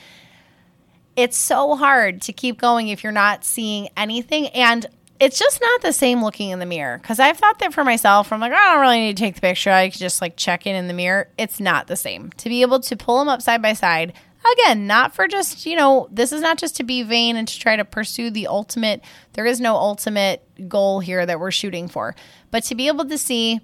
It's 1.17 1.35
so 1.35 1.75
hard 1.75 2.21
to 2.21 2.31
keep 2.31 2.57
going 2.57 2.87
if 2.87 3.03
you're 3.03 3.11
not 3.11 3.43
seeing 3.43 3.89
anything. 3.97 4.47
And 4.47 4.85
it's 5.19 5.37
just 5.37 5.59
not 5.59 5.81
the 5.81 5.91
same 5.91 6.23
looking 6.23 6.51
in 6.51 6.59
the 6.59 6.65
mirror 6.65 6.99
because 6.99 7.19
I've 7.19 7.37
thought 7.37 7.59
that 7.59 7.73
for 7.73 7.83
myself. 7.83 8.31
I'm 8.31 8.39
like, 8.39 8.53
oh, 8.53 8.55
I 8.55 8.73
don't 8.75 8.81
really 8.81 8.99
need 8.99 9.17
to 9.17 9.21
take 9.21 9.35
the 9.35 9.41
picture. 9.41 9.69
I 9.69 9.89
can 9.89 9.99
just 9.99 10.21
like 10.21 10.37
check 10.37 10.65
in 10.65 10.73
in 10.73 10.87
the 10.87 10.93
mirror. 10.93 11.27
It's 11.37 11.59
not 11.59 11.87
the 11.87 11.97
same 11.97 12.31
to 12.37 12.47
be 12.47 12.61
able 12.61 12.79
to 12.79 12.95
pull 12.95 13.19
them 13.19 13.27
up 13.27 13.41
side 13.41 13.61
by 13.61 13.73
side. 13.73 14.13
Again, 14.53 14.87
not 14.87 15.13
for 15.13 15.27
just, 15.27 15.65
you 15.65 15.75
know, 15.75 16.07
this 16.11 16.31
is 16.31 16.41
not 16.41 16.57
just 16.57 16.75
to 16.77 16.83
be 16.83 17.03
vain 17.03 17.35
and 17.35 17.47
to 17.47 17.59
try 17.59 17.75
to 17.75 17.83
pursue 17.83 18.29
the 18.29 18.47
ultimate. 18.47 19.01
There 19.33 19.45
is 19.45 19.59
no 19.59 19.75
ultimate 19.75 20.41
goal 20.69 20.99
here 20.99 21.25
that 21.25 21.39
we're 21.39 21.51
shooting 21.51 21.87
for, 21.87 22.15
but 22.49 22.63
to 22.65 22.75
be 22.75 22.87
able 22.87 23.05
to 23.05 23.17
see, 23.17 23.59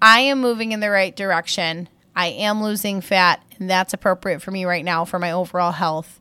I 0.00 0.20
am 0.20 0.40
moving 0.40 0.72
in 0.72 0.80
the 0.80 0.90
right 0.90 1.14
direction. 1.14 1.88
I 2.14 2.26
am 2.26 2.62
losing 2.62 3.00
fat, 3.00 3.42
and 3.58 3.68
that's 3.68 3.94
appropriate 3.94 4.40
for 4.40 4.50
me 4.50 4.64
right 4.64 4.84
now 4.84 5.04
for 5.04 5.18
my 5.18 5.32
overall 5.32 5.72
health 5.72 6.20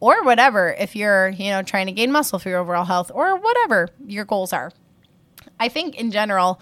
or 0.00 0.22
whatever 0.22 0.74
if 0.78 0.94
you're, 0.94 1.28
you 1.30 1.50
know, 1.50 1.62
trying 1.62 1.86
to 1.86 1.92
gain 1.92 2.12
muscle 2.12 2.38
for 2.38 2.48
your 2.48 2.58
overall 2.58 2.84
health 2.84 3.10
or 3.14 3.36
whatever 3.36 3.88
your 4.06 4.24
goals 4.24 4.52
are. 4.52 4.72
I 5.58 5.68
think 5.68 5.94
in 5.96 6.10
general, 6.10 6.60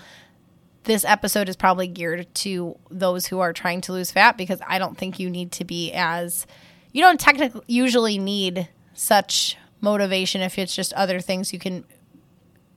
this 0.85 1.05
episode 1.05 1.49
is 1.49 1.57
probably 1.57 1.89
geared 1.89 2.33
to 2.35 2.79
those 2.91 3.27
who 3.27 3.41
are 3.41 3.53
trying 3.53 3.81
to 3.83 3.93
lose 3.93 4.11
fat 4.11 4.37
because 4.37 4.61
I 4.67 4.79
don't 4.79 4.97
think 4.97 5.19
you 5.19 5.31
need 5.31 5.51
to 5.53 5.65
be 5.65 5.93
as 5.93 6.47
you 6.95 7.03
don't 7.03 7.21
technically 7.21 7.61
usually 7.67 8.17
need 8.17 8.71
such 8.95 9.59
motivation 9.83 10.41
if 10.41 10.59
it's 10.59 10.75
just 10.75 10.95
other 10.95 11.21
things 11.21 11.53
you 11.53 11.59
can 11.59 11.85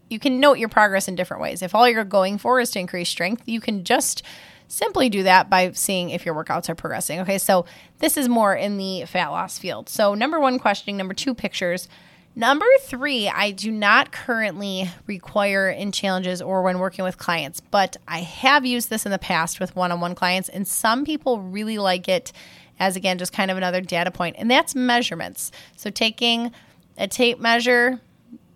you 0.10 0.20
can 0.20 0.40
note 0.40 0.58
your 0.58 0.70
progress 0.70 1.10
in 1.10 1.16
different 1.16 1.42
ways. 1.42 1.62
If 1.62 1.76
all 1.76 1.88
you're 1.88 2.06
going 2.06 2.38
for 2.38 2.62
is 2.62 2.72
to 2.72 2.80
increase 2.80 3.10
strength, 3.10 3.44
you 3.46 3.60
can 3.60 3.84
just 3.84 4.24
simply 4.70 5.10
do 5.10 5.24
that 5.24 5.50
by 5.50 5.72
seeing 5.72 6.12
if 6.12 6.26
your 6.26 6.34
workouts 6.34 6.70
are 6.70 6.76
progressing. 6.76 7.20
Okay, 7.22 7.38
so 7.38 7.66
this 8.00 8.16
is 8.16 8.30
more 8.30 8.56
in 8.56 8.78
the 8.78 9.04
fat 9.06 9.28
loss 9.28 9.60
field. 9.60 9.90
So, 9.90 10.14
number 10.14 10.40
one, 10.40 10.60
questioning. 10.60 10.96
Number 10.96 11.14
two, 11.14 11.34
pictures. 11.34 11.90
Number 12.38 12.66
three, 12.84 13.28
I 13.28 13.52
do 13.52 13.72
not 13.72 14.12
currently 14.12 14.90
require 15.08 15.70
in 15.70 15.92
challenges 15.92 16.42
or 16.42 16.62
when 16.62 16.80
working 16.80 17.04
with 17.04 17.18
clients, 17.18 17.60
but 17.60 17.98
I 18.08 18.20
have 18.20 18.66
used 18.66 18.90
this 18.90 19.06
in 19.06 19.12
the 19.12 19.18
past 19.18 19.60
with 19.60 19.76
one 19.76 19.92
on 19.92 20.00
one 20.00 20.16
clients, 20.16 20.48
and 20.48 20.68
some 20.68 21.04
people 21.04 21.42
really 21.42 21.80
like 21.80 22.08
it 22.08 22.32
as, 22.80 22.96
again, 22.96 23.18
just 23.18 23.34
kind 23.34 23.52
of 23.52 23.58
another 23.58 23.82
data 23.82 24.12
point, 24.12 24.36
and 24.40 24.50
that's 24.50 24.76
measurements. 24.76 25.52
So, 25.76 25.90
taking 25.90 26.52
a 26.98 27.08
tape 27.08 27.40
measure, 27.40 28.00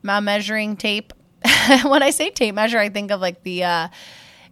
a 0.07 0.21
measuring 0.21 0.77
tape. 0.77 1.13
when 1.83 2.03
I 2.03 2.11
say 2.11 2.29
tape 2.29 2.55
measure, 2.55 2.79
I 2.79 2.89
think 2.89 3.11
of 3.11 3.19
like 3.21 3.43
the, 3.43 3.63
uh, 3.63 3.87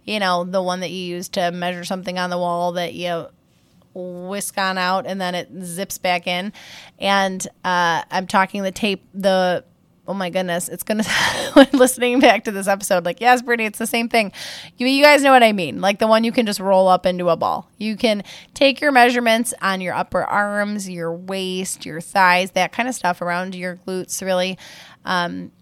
you 0.04 0.18
know, 0.18 0.44
the 0.44 0.62
one 0.62 0.80
that 0.80 0.90
you 0.90 1.04
use 1.04 1.28
to 1.30 1.50
measure 1.50 1.84
something 1.84 2.18
on 2.18 2.30
the 2.30 2.38
wall 2.38 2.72
that 2.72 2.94
you 2.94 3.26
whisk 3.94 4.56
on 4.56 4.78
out 4.78 5.06
and 5.06 5.20
then 5.20 5.34
it 5.34 5.48
zips 5.62 5.98
back 5.98 6.26
in. 6.26 6.52
And 6.98 7.46
uh, 7.64 8.02
I'm 8.10 8.26
talking 8.26 8.62
the 8.62 8.72
tape, 8.72 9.04
the 9.14 9.64
oh 10.10 10.14
my 10.14 10.28
goodness, 10.28 10.68
it's 10.68 10.82
to, 10.82 11.68
listening 11.72 12.18
back 12.18 12.42
to 12.42 12.50
this 12.50 12.66
episode, 12.66 13.04
like, 13.04 13.20
yes, 13.20 13.42
Brittany, 13.42 13.66
it's 13.66 13.78
the 13.78 13.86
same 13.86 14.08
thing. 14.08 14.32
You, 14.76 14.88
you 14.88 15.04
guys 15.04 15.22
know 15.22 15.30
what 15.30 15.44
I 15.44 15.52
mean. 15.52 15.80
Like 15.80 16.00
the 16.00 16.08
one 16.08 16.24
you 16.24 16.32
can 16.32 16.46
just 16.46 16.58
roll 16.58 16.88
up 16.88 17.06
into 17.06 17.28
a 17.28 17.36
ball. 17.36 17.70
You 17.78 17.96
can 17.96 18.24
take 18.52 18.80
your 18.80 18.90
measurements 18.90 19.54
on 19.62 19.80
your 19.80 19.94
upper 19.94 20.24
arms, 20.24 20.90
your 20.90 21.14
waist, 21.14 21.86
your 21.86 22.00
thighs, 22.00 22.50
that 22.52 22.72
kind 22.72 22.88
of 22.88 22.94
stuff 22.96 23.22
around 23.22 23.54
your 23.54 23.76
glutes, 23.76 24.20
really. 24.20 24.58
Um, 25.04 25.52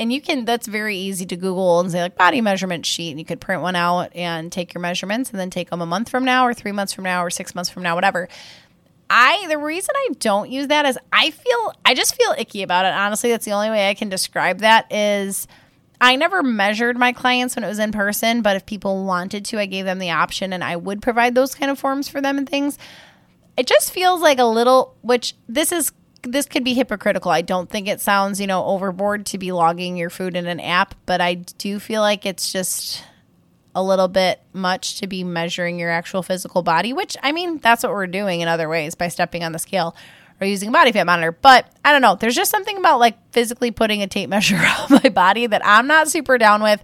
and 0.00 0.10
you 0.10 0.22
can 0.22 0.44
that's 0.44 0.66
very 0.68 0.96
easy 0.96 1.26
to 1.26 1.36
google 1.36 1.80
and 1.80 1.90
say 1.90 2.00
like 2.00 2.16
body 2.16 2.40
measurement 2.40 2.86
sheet 2.86 3.10
and 3.10 3.18
you 3.18 3.24
could 3.24 3.40
print 3.40 3.62
one 3.62 3.74
out 3.74 4.14
and 4.14 4.52
take 4.52 4.72
your 4.72 4.80
measurements 4.80 5.30
and 5.30 5.40
then 5.40 5.50
take 5.50 5.70
them 5.70 5.80
a 5.80 5.86
month 5.86 6.08
from 6.08 6.24
now 6.24 6.46
or 6.46 6.54
three 6.54 6.70
months 6.70 6.92
from 6.92 7.02
now 7.02 7.24
or 7.24 7.30
six 7.30 7.52
months 7.52 7.68
from 7.68 7.82
now 7.82 7.96
whatever 7.96 8.28
I 9.10 9.46
the 9.48 9.58
reason 9.58 9.94
I 9.96 10.08
don't 10.18 10.50
use 10.50 10.68
that 10.68 10.86
is 10.86 10.98
I 11.12 11.30
feel 11.30 11.72
I 11.84 11.94
just 11.94 12.14
feel 12.14 12.34
icky 12.36 12.62
about 12.62 12.84
it. 12.84 12.92
Honestly, 12.92 13.30
that's 13.30 13.44
the 13.44 13.52
only 13.52 13.70
way 13.70 13.88
I 13.88 13.94
can 13.94 14.08
describe 14.08 14.58
that 14.58 14.90
is 14.92 15.46
I 16.00 16.16
never 16.16 16.42
measured 16.42 16.96
my 16.96 17.12
clients 17.12 17.56
when 17.56 17.64
it 17.64 17.68
was 17.68 17.78
in 17.78 17.90
person, 17.90 18.42
but 18.42 18.56
if 18.56 18.66
people 18.66 19.04
wanted 19.04 19.44
to, 19.46 19.58
I 19.58 19.66
gave 19.66 19.84
them 19.84 19.98
the 19.98 20.10
option 20.10 20.52
and 20.52 20.62
I 20.62 20.76
would 20.76 21.02
provide 21.02 21.34
those 21.34 21.54
kind 21.54 21.70
of 21.70 21.78
forms 21.78 22.08
for 22.08 22.20
them 22.20 22.38
and 22.38 22.48
things. 22.48 22.78
It 23.56 23.66
just 23.66 23.92
feels 23.92 24.20
like 24.20 24.38
a 24.38 24.44
little 24.44 24.94
which 25.02 25.34
this 25.48 25.72
is 25.72 25.90
this 26.22 26.46
could 26.46 26.64
be 26.64 26.74
hypocritical. 26.74 27.30
I 27.30 27.42
don't 27.42 27.70
think 27.70 27.88
it 27.88 28.00
sounds, 28.00 28.40
you 28.40 28.46
know, 28.46 28.64
overboard 28.64 29.26
to 29.26 29.38
be 29.38 29.52
logging 29.52 29.96
your 29.96 30.10
food 30.10 30.36
in 30.36 30.46
an 30.46 30.60
app, 30.60 30.94
but 31.06 31.20
I 31.20 31.34
do 31.34 31.78
feel 31.78 32.02
like 32.02 32.26
it's 32.26 32.52
just 32.52 33.02
a 33.78 33.82
little 33.82 34.08
bit 34.08 34.40
much 34.52 34.98
to 34.98 35.06
be 35.06 35.22
measuring 35.22 35.78
your 35.78 35.88
actual 35.88 36.24
physical 36.24 36.62
body, 36.62 36.92
which 36.92 37.16
I 37.22 37.30
mean, 37.30 37.58
that's 37.58 37.84
what 37.84 37.92
we're 37.92 38.08
doing 38.08 38.40
in 38.40 38.48
other 38.48 38.68
ways 38.68 38.96
by 38.96 39.06
stepping 39.06 39.44
on 39.44 39.52
the 39.52 39.60
scale 39.60 39.94
or 40.40 40.48
using 40.48 40.70
a 40.70 40.72
body 40.72 40.90
fat 40.90 41.04
monitor. 41.04 41.30
But 41.30 41.70
I 41.84 41.92
don't 41.92 42.02
know. 42.02 42.16
There's 42.16 42.34
just 42.34 42.50
something 42.50 42.76
about 42.76 42.98
like 42.98 43.16
physically 43.32 43.70
putting 43.70 44.02
a 44.02 44.08
tape 44.08 44.28
measure 44.30 44.56
on 44.56 45.00
my 45.02 45.10
body 45.10 45.46
that 45.46 45.64
I'm 45.64 45.86
not 45.86 46.08
super 46.08 46.38
down 46.38 46.60
with. 46.60 46.82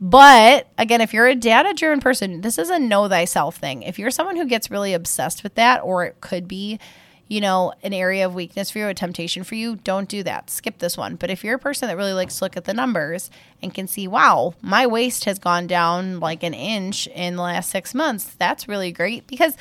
But 0.00 0.68
again, 0.78 1.02
if 1.02 1.12
you're 1.12 1.26
a 1.26 1.34
data 1.34 1.74
driven 1.74 2.00
person, 2.00 2.40
this 2.40 2.58
is 2.58 2.70
a 2.70 2.78
know 2.78 3.08
thyself 3.10 3.56
thing. 3.56 3.82
If 3.82 3.98
you're 3.98 4.10
someone 4.10 4.36
who 4.36 4.46
gets 4.46 4.70
really 4.70 4.94
obsessed 4.94 5.42
with 5.42 5.54
that, 5.56 5.82
or 5.82 6.06
it 6.06 6.22
could 6.22 6.48
be 6.48 6.80
you 7.28 7.40
know, 7.40 7.72
an 7.82 7.92
area 7.92 8.24
of 8.24 8.34
weakness 8.34 8.70
for 8.70 8.78
you, 8.78 8.86
a 8.86 8.94
temptation 8.94 9.42
for 9.42 9.56
you, 9.56 9.76
don't 9.76 10.08
do 10.08 10.22
that. 10.22 10.48
Skip 10.48 10.78
this 10.78 10.96
one. 10.96 11.16
But 11.16 11.30
if 11.30 11.42
you're 11.42 11.56
a 11.56 11.58
person 11.58 11.88
that 11.88 11.96
really 11.96 12.12
likes 12.12 12.38
to 12.38 12.44
look 12.44 12.56
at 12.56 12.64
the 12.64 12.74
numbers 12.74 13.30
and 13.60 13.74
can 13.74 13.88
see, 13.88 14.06
wow, 14.06 14.54
my 14.62 14.86
waist 14.86 15.24
has 15.24 15.38
gone 15.38 15.66
down 15.66 16.20
like 16.20 16.42
an 16.42 16.54
inch 16.54 17.08
in 17.08 17.36
the 17.36 17.42
last 17.42 17.70
six 17.70 17.94
months, 17.94 18.34
that's 18.38 18.68
really 18.68 18.92
great 18.92 19.26
because 19.26 19.56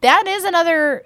that 0.00 0.26
is 0.26 0.44
another 0.44 1.04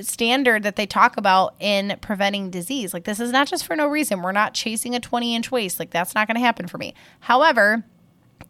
standard 0.00 0.62
that 0.62 0.76
they 0.76 0.86
talk 0.86 1.16
about 1.16 1.54
in 1.60 1.96
preventing 2.00 2.50
disease. 2.50 2.94
Like, 2.94 3.04
this 3.04 3.20
is 3.20 3.30
not 3.30 3.46
just 3.46 3.64
for 3.66 3.76
no 3.76 3.86
reason. 3.86 4.22
We're 4.22 4.32
not 4.32 4.54
chasing 4.54 4.94
a 4.94 5.00
20 5.00 5.34
inch 5.34 5.50
waist. 5.50 5.78
Like, 5.78 5.90
that's 5.90 6.14
not 6.14 6.26
going 6.26 6.36
to 6.36 6.40
happen 6.40 6.66
for 6.66 6.78
me. 6.78 6.94
However, 7.20 7.84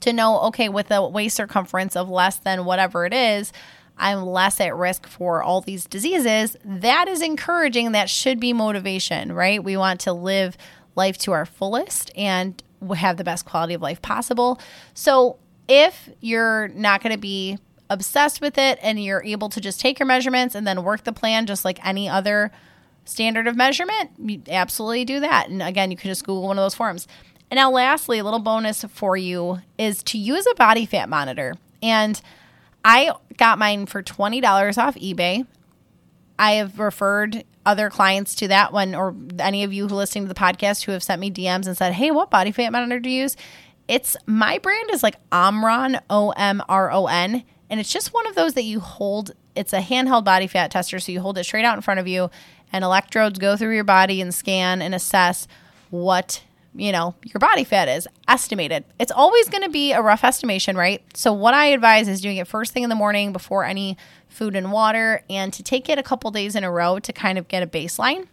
to 0.01 0.13
know, 0.13 0.41
okay, 0.41 0.69
with 0.69 0.91
a 0.91 1.07
waist 1.07 1.37
circumference 1.37 1.97
of 1.97 2.09
less 2.09 2.37
than 2.37 2.65
whatever 2.65 3.07
it 3.07 3.13
is, 3.13 3.53
I'm 3.99 4.25
less 4.25 4.61
at 4.61 4.77
risk 4.77 5.07
for 5.07 5.43
all 5.43 5.61
these 5.61 5.87
diseases, 5.87 6.57
that 6.65 7.09
is 7.09 7.23
encouraging. 7.23 7.93
That 7.93 8.11
should 8.11 8.39
be 8.39 8.53
motivation, 8.53 9.33
right? 9.33 9.63
We 9.63 9.77
want 9.77 10.01
to 10.01 10.13
live 10.13 10.57
life 10.95 11.19
to 11.19 11.33
our 11.33 11.47
fullest 11.47 12.11
and 12.17 12.63
have 12.95 13.17
the 13.17 13.25
best 13.25 13.45
quality 13.47 13.75
of 13.75 13.83
life 13.83 14.03
possible. 14.03 14.61
So 14.95 15.39
if 15.69 16.09
you're 16.21 16.69
not 16.69 17.03
going 17.03 17.15
to 17.15 17.21
be 17.21 17.59
obsessed 17.89 18.41
with 18.41 18.59
it 18.59 18.79
and 18.83 19.03
you're 19.03 19.23
able 19.25 19.49
to 19.49 19.61
just 19.61 19.81
take 19.81 19.99
your 19.99 20.07
measurements 20.07 20.55
and 20.55 20.67
then 20.67 20.83
work 20.83 21.05
the 21.05 21.13
plan 21.13 21.47
just 21.47 21.65
like 21.65 21.85
any 21.87 22.09
other 22.09 22.51
standard 23.05 23.47
of 23.47 23.57
measurement, 23.57 24.11
you 24.19 24.43
absolutely 24.49 25.05
do 25.05 25.21
that. 25.21 25.49
And 25.49 25.63
again, 25.63 25.91
you 25.91 25.97
can 25.97 26.09
just 26.09 26.25
Google 26.25 26.43
one 26.49 26.59
of 26.59 26.65
those 26.65 26.75
forms. 26.75 27.07
And 27.51 27.57
now, 27.59 27.71
lastly, 27.71 28.19
a 28.19 28.25
little 28.25 28.41
bonus 28.41 28.85
for 28.85 29.17
you 29.17 29.61
is 29.79 30.03
to 30.05 30.19
use 30.19 30.47
a 30.51 30.55
body 30.57 30.85
fat 30.85 31.09
monitor. 31.09 31.55
And 31.83 32.21
I 32.89 33.11
got 33.37 33.59
mine 33.59 33.87
for 33.87 34.01
$20 34.01 34.79
off 34.79 34.95
eBay. 34.95 35.45
I 36.39 36.53
have 36.53 36.79
referred 36.79 37.43
other 37.65 37.91
clients 37.91 38.37
to 38.37 38.49
that 38.49 38.73
one, 38.73 38.95
or 38.95 39.13
any 39.41 39.65
of 39.65 39.73
you 39.73 39.89
who 39.89 39.95
listening 39.97 40.29
to 40.29 40.29
the 40.33 40.39
podcast 40.39 40.85
who 40.85 40.93
have 40.93 41.03
sent 41.03 41.21
me 41.21 41.29
DMs 41.29 41.67
and 41.67 41.77
said, 41.77 41.95
Hey, 41.95 42.13
what 42.13 42.31
body 42.31 42.53
fat 42.53 42.71
monitor 42.71 43.01
do 43.01 43.11
you 43.11 43.23
use? 43.23 43.37
It's 43.89 44.17
my 44.25 44.59
brand 44.59 44.91
is 44.93 45.03
like 45.03 45.17
Omron, 45.33 45.99
O 46.09 46.31
M 46.37 46.63
R 46.69 46.93
O 46.93 47.07
N. 47.07 47.43
And 47.69 47.81
it's 47.81 47.93
just 47.93 48.15
one 48.15 48.29
of 48.29 48.37
those 48.37 48.55
that 48.55 48.63
you 48.63 48.79
hold. 48.79 49.33
It's 49.57 49.73
a 49.73 49.81
handheld 49.81 50.23
body 50.23 50.47
fat 50.47 50.71
tester. 50.71 51.01
So 51.01 51.11
you 51.11 51.21
hold 51.21 51.39
it 51.39 51.45
straight 51.45 51.65
out 51.65 51.75
in 51.75 51.83
front 51.83 51.99
of 51.99 52.07
you, 52.07 52.31
and 52.73 52.85
electrodes 52.85 53.41
go 53.41 53.57
through 53.57 53.75
your 53.75 53.83
body 53.83 54.21
and 54.21 54.33
scan 54.33 54.81
and 54.81 54.95
assess 54.95 55.49
what 55.91 56.45
you 56.77 56.93
know, 56.93 57.15
your 57.25 57.39
body 57.39 57.65
fat 57.65 57.89
is 57.89 58.07
estimated. 58.29 58.85
It's 58.99 59.13
always 59.13 59.49
going 59.49 59.63
to 59.63 59.71
be 59.71 59.93
a 59.93 60.03
rough 60.03 60.25
estimation, 60.25 60.77
right? 60.77 61.03
So, 61.17 61.33
what 61.33 61.55
I 61.55 61.67
advise 61.67 62.09
is 62.09 62.21
doing 62.21 62.37
it 62.37 62.47
first 62.47 62.73
thing 62.73 62.83
in 62.83 62.91
the 62.91 62.95
morning 62.95 63.33
before 63.33 63.65
any 63.65 63.97
food 64.29 64.55
and 64.55 64.71
water, 64.71 65.23
and 65.31 65.53
to 65.53 65.63
take 65.63 65.89
it 65.89 65.99
a 65.99 66.03
couple 66.03 66.31
days 66.31 66.55
in 66.55 66.65
a 66.65 66.71
row 66.71 66.99
to 66.99 67.13
kind 67.13 67.39
of 67.39 67.49
get 67.49 67.63
a 67.63 67.67
baseline. 67.67 68.27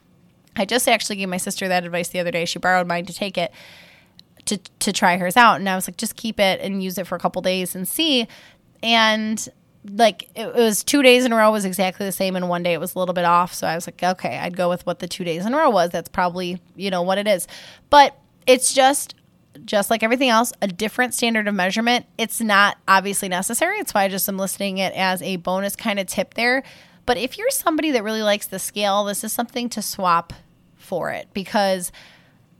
I 0.55 0.65
just 0.65 0.87
actually 0.87 1.15
gave 1.15 1.29
my 1.29 1.37
sister 1.37 1.67
that 1.67 1.83
advice 1.83 2.09
the 2.09 2.19
other 2.19 2.31
day. 2.31 2.45
She 2.45 2.59
borrowed 2.59 2.85
mine 2.85 3.05
to 3.05 3.13
take 3.13 3.37
it 3.37 3.51
to 4.45 4.57
to 4.57 4.91
try 4.91 5.17
hers 5.17 5.37
out, 5.37 5.55
and 5.55 5.69
I 5.69 5.75
was 5.75 5.87
like, 5.87 5.97
just 5.97 6.15
keep 6.15 6.39
it 6.39 6.59
and 6.61 6.83
use 6.83 6.97
it 6.97 7.07
for 7.07 7.15
a 7.15 7.19
couple 7.19 7.41
days 7.41 7.75
and 7.75 7.87
see. 7.87 8.27
And 8.81 9.49
like 9.89 10.29
it 10.35 10.53
was 10.53 10.83
two 10.83 11.01
days 11.01 11.25
in 11.25 11.33
a 11.33 11.35
row 11.35 11.51
was 11.51 11.65
exactly 11.65 12.05
the 12.05 12.11
same 12.11 12.35
and 12.35 12.47
one 12.47 12.63
day 12.63 12.73
it 12.73 12.79
was 12.79 12.95
a 12.95 12.99
little 12.99 13.13
bit 13.13 13.25
off 13.25 13.53
so 13.53 13.67
i 13.67 13.75
was 13.75 13.85
like 13.85 14.01
okay 14.01 14.37
i'd 14.39 14.55
go 14.55 14.69
with 14.69 14.85
what 14.85 14.99
the 14.99 15.07
two 15.07 15.25
days 15.25 15.45
in 15.45 15.53
a 15.53 15.57
row 15.57 15.69
was 15.69 15.89
that's 15.89 16.07
probably 16.07 16.61
you 16.77 16.89
know 16.89 17.01
what 17.01 17.17
it 17.17 17.27
is 17.27 17.47
but 17.89 18.17
it's 18.45 18.73
just 18.73 19.15
just 19.65 19.91
like 19.91 20.01
everything 20.01 20.29
else, 20.29 20.51
a 20.61 20.67
different 20.67 21.13
standard 21.13 21.47
of 21.47 21.53
measurement. 21.53 22.05
It's 22.17 22.41
not 22.41 22.77
obviously 22.87 23.29
necessary. 23.29 23.77
It's 23.77 23.93
why 23.93 24.03
I 24.03 24.07
just 24.07 24.27
am 24.27 24.37
listing 24.37 24.79
it 24.79 24.93
as 24.93 25.21
a 25.21 25.35
bonus 25.37 25.75
kind 25.75 25.99
of 25.99 26.07
tip 26.07 26.33
there. 26.33 26.63
But 27.05 27.17
if 27.17 27.37
you're 27.37 27.49
somebody 27.49 27.91
that 27.91 28.03
really 28.03 28.23
likes 28.23 28.47
the 28.47 28.59
scale, 28.59 29.03
this 29.03 29.23
is 29.23 29.31
something 29.31 29.69
to 29.69 29.81
swap 29.81 30.33
for 30.75 31.11
it 31.11 31.27
because 31.33 31.91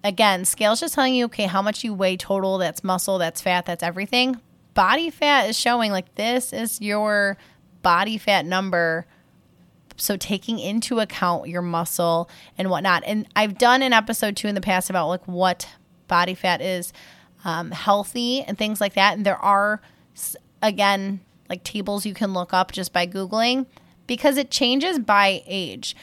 again, 0.03 0.45
scale's 0.45 0.81
just 0.81 0.95
telling 0.95 1.15
you, 1.15 1.25
okay, 1.25 1.45
how 1.45 1.61
much 1.61 1.83
you 1.83 1.93
weigh 1.93 2.17
total, 2.17 2.57
that's 2.57 2.83
muscle, 2.83 3.17
that's 3.17 3.41
fat, 3.41 3.65
that's 3.65 3.83
everything. 3.83 4.39
Body 4.73 5.09
fat 5.09 5.49
is 5.49 5.57
showing 5.57 5.91
like 5.91 6.15
this 6.15 6.51
is 6.51 6.81
your 6.81 7.37
body 7.81 8.17
fat 8.17 8.45
number. 8.45 9.05
So 9.97 10.17
taking 10.17 10.59
into 10.59 10.99
account 10.99 11.47
your 11.47 11.61
muscle 11.61 12.29
and 12.57 12.69
whatnot. 12.69 13.03
And 13.05 13.27
I've 13.35 13.57
done 13.57 13.81
an 13.81 13.93
episode 13.93 14.35
two 14.35 14.47
in 14.47 14.55
the 14.55 14.61
past 14.61 14.89
about 14.89 15.07
like 15.07 15.27
what 15.27 15.67
body 16.07 16.35
fat 16.35 16.61
is 16.61 16.93
um, 17.45 17.71
healthy 17.71 18.41
and 18.41 18.57
things 18.57 18.79
like 18.81 18.93
that. 18.93 19.15
And 19.15 19.25
there 19.25 19.37
are, 19.37 19.81
again, 20.61 21.19
like 21.49 21.63
tables 21.63 22.05
you 22.05 22.13
can 22.13 22.33
look 22.33 22.53
up 22.53 22.71
just 22.71 22.93
by 22.93 23.05
Googling 23.05 23.65
because 24.07 24.37
it 24.37 24.49
changes 24.49 24.99
by 24.99 25.43
age. 25.45 25.95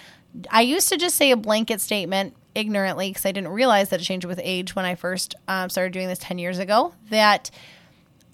I 0.50 0.62
used 0.62 0.88
to 0.90 0.96
just 0.96 1.16
say 1.16 1.30
a 1.30 1.36
blanket 1.36 1.80
statement 1.80 2.36
ignorantly 2.54 3.10
because 3.10 3.26
I 3.26 3.32
didn't 3.32 3.50
realize 3.50 3.88
that 3.90 4.00
it 4.00 4.04
changed 4.04 4.26
with 4.26 4.40
age 4.42 4.74
when 4.74 4.84
I 4.84 4.94
first 4.94 5.34
um, 5.48 5.68
started 5.70 5.92
doing 5.92 6.08
this 6.08 6.18
10 6.18 6.38
years 6.38 6.58
ago 6.58 6.94
that 7.10 7.50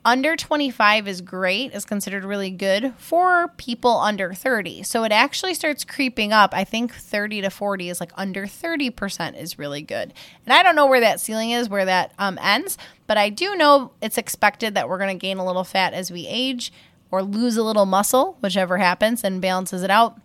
under 0.07 0.37
25 0.37 1.09
is 1.09 1.21
great, 1.21 1.75
is 1.75 1.85
considered 1.85 2.25
really 2.25 2.51
good 2.51 2.95
for 2.97 3.49
people 3.57 3.99
under 3.99 4.33
30. 4.33 4.85
So 4.85 5.03
it 5.03 5.11
actually 5.11 5.53
starts 5.53 5.85
creeping 5.85 6.33
up. 6.33 6.55
I 6.55 6.63
think 6.63 6.95
30 6.95 7.43
to 7.43 7.51
40 7.51 7.91
is 7.91 7.99
like 7.99 8.13
under 8.15 8.47
30% 8.47 9.37
is 9.37 9.59
really 9.59 9.83
good. 9.83 10.15
And 10.45 10.53
I 10.53 10.63
don't 10.63 10.77
know 10.77 10.87
where 10.87 11.01
that 11.01 11.19
ceiling 11.19 11.51
is, 11.51 11.69
where 11.69 11.85
that 11.87 12.13
um, 12.21 12.39
ends, 12.41 12.79
but 13.09 13.19
I 13.19 13.31
do 13.31 13.57
know 13.57 13.91
it's 14.01 14.17
expected 14.17 14.75
that 14.75 14.89
we're 14.89 14.99
going 14.99 15.19
to 15.19 15.21
gain 15.21 15.39
a 15.39 15.45
little 15.45 15.65
fat 15.65 15.93
as 15.93 16.13
we 16.13 16.25
age 16.29 16.73
or 17.11 17.25
lose 17.25 17.57
a 17.57 17.65
little 17.65 17.85
muscle, 17.85 18.39
whichever 18.41 18.79
happens 18.79 19.25
and 19.25 19.43
balances 19.43 19.83
it 19.83 19.91
out. 19.91 20.21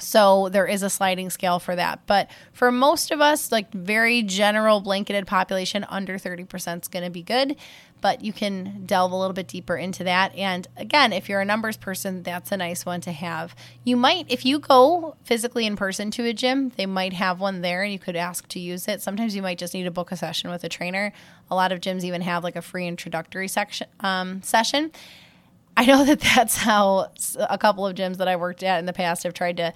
So 0.00 0.48
there 0.48 0.66
is 0.66 0.82
a 0.82 0.90
sliding 0.90 1.30
scale 1.30 1.58
for 1.58 1.76
that. 1.76 2.00
But 2.06 2.28
for 2.52 2.72
most 2.72 3.10
of 3.10 3.20
us, 3.20 3.52
like 3.52 3.72
very 3.72 4.22
general 4.22 4.80
blanketed 4.80 5.26
population, 5.26 5.86
under 5.88 6.18
30% 6.18 6.82
is 6.82 6.88
going 6.88 7.04
to 7.04 7.10
be 7.10 7.22
good 7.22 7.56
but 8.04 8.22
you 8.22 8.34
can 8.34 8.82
delve 8.84 9.12
a 9.12 9.16
little 9.16 9.32
bit 9.32 9.48
deeper 9.48 9.78
into 9.78 10.04
that. 10.04 10.36
And 10.36 10.68
again, 10.76 11.10
if 11.10 11.26
you're 11.26 11.40
a 11.40 11.44
numbers 11.46 11.78
person, 11.78 12.22
that's 12.22 12.52
a 12.52 12.56
nice 12.58 12.84
one 12.84 13.00
to 13.00 13.12
have. 13.12 13.56
You 13.82 13.96
might, 13.96 14.26
if 14.28 14.44
you 14.44 14.58
go 14.58 15.16
physically 15.24 15.64
in 15.64 15.74
person 15.74 16.10
to 16.10 16.26
a 16.26 16.34
gym, 16.34 16.70
they 16.76 16.84
might 16.84 17.14
have 17.14 17.40
one 17.40 17.62
there 17.62 17.82
and 17.82 17.90
you 17.90 17.98
could 17.98 18.14
ask 18.14 18.46
to 18.48 18.60
use 18.60 18.88
it. 18.88 19.00
Sometimes 19.00 19.34
you 19.34 19.40
might 19.40 19.56
just 19.56 19.72
need 19.72 19.84
to 19.84 19.90
book 19.90 20.12
a 20.12 20.18
session 20.18 20.50
with 20.50 20.62
a 20.64 20.68
trainer. 20.68 21.14
A 21.50 21.54
lot 21.54 21.72
of 21.72 21.80
gyms 21.80 22.04
even 22.04 22.20
have 22.20 22.44
like 22.44 22.56
a 22.56 22.60
free 22.60 22.86
introductory 22.86 23.48
section 23.48 23.86
um, 24.00 24.42
session. 24.42 24.92
I 25.74 25.86
know 25.86 26.04
that 26.04 26.20
that's 26.36 26.58
how 26.58 27.10
a 27.38 27.56
couple 27.56 27.86
of 27.86 27.96
gyms 27.96 28.18
that 28.18 28.28
I 28.28 28.36
worked 28.36 28.62
at 28.62 28.80
in 28.80 28.84
the 28.84 28.92
past 28.92 29.22
have 29.22 29.32
tried 29.32 29.56
to 29.56 29.72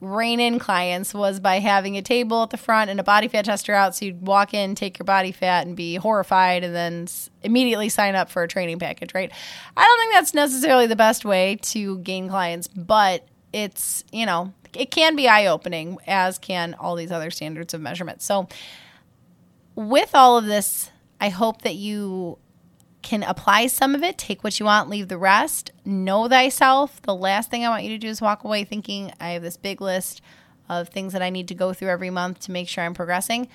rein 0.00 0.40
in 0.40 0.58
clients 0.58 1.12
was 1.12 1.40
by 1.40 1.58
having 1.58 1.96
a 1.96 2.02
table 2.02 2.42
at 2.42 2.50
the 2.50 2.56
front 2.56 2.90
and 2.90 2.98
a 2.98 3.02
body 3.02 3.28
fat 3.28 3.44
tester 3.44 3.74
out. 3.74 3.94
So 3.94 4.06
you'd 4.06 4.26
walk 4.26 4.54
in, 4.54 4.74
take 4.74 4.98
your 4.98 5.04
body 5.04 5.30
fat, 5.30 5.66
and 5.66 5.76
be 5.76 5.96
horrified, 5.96 6.64
and 6.64 6.74
then 6.74 7.06
immediately 7.42 7.88
sign 7.88 8.14
up 8.14 8.30
for 8.30 8.42
a 8.42 8.48
training 8.48 8.78
package, 8.78 9.12
right? 9.14 9.30
I 9.76 9.84
don't 9.84 9.98
think 9.98 10.12
that's 10.14 10.34
necessarily 10.34 10.86
the 10.86 10.96
best 10.96 11.24
way 11.24 11.56
to 11.62 11.98
gain 11.98 12.28
clients, 12.28 12.66
but 12.68 13.26
it's, 13.52 14.04
you 14.10 14.24
know, 14.24 14.54
it 14.74 14.90
can 14.90 15.16
be 15.16 15.28
eye 15.28 15.46
opening, 15.46 15.98
as 16.06 16.38
can 16.38 16.74
all 16.74 16.96
these 16.96 17.12
other 17.12 17.30
standards 17.30 17.74
of 17.74 17.80
measurement. 17.80 18.22
So, 18.22 18.48
with 19.74 20.14
all 20.14 20.38
of 20.38 20.46
this, 20.46 20.90
I 21.20 21.28
hope 21.28 21.62
that 21.62 21.74
you 21.74 22.38
can 23.02 23.22
apply 23.22 23.66
some 23.66 23.94
of 23.94 24.02
it, 24.02 24.18
take 24.18 24.44
what 24.44 24.60
you 24.60 24.66
want, 24.66 24.88
leave 24.88 25.08
the 25.08 25.18
rest. 25.18 25.72
Know 25.84 26.28
thyself. 26.28 27.00
The 27.02 27.14
last 27.14 27.50
thing 27.50 27.64
I 27.64 27.68
want 27.68 27.84
you 27.84 27.90
to 27.90 27.98
do 27.98 28.08
is 28.08 28.20
walk 28.20 28.44
away 28.44 28.64
thinking, 28.64 29.12
I 29.20 29.30
have 29.30 29.42
this 29.42 29.56
big 29.56 29.80
list 29.80 30.20
of 30.68 30.88
things 30.88 31.12
that 31.12 31.22
I 31.22 31.30
need 31.30 31.48
to 31.48 31.54
go 31.54 31.72
through 31.72 31.88
every 31.88 32.10
month 32.10 32.40
to 32.40 32.52
make 32.52 32.68
sure 32.68 32.84
I'm 32.84 32.94
progressing. 32.94 33.48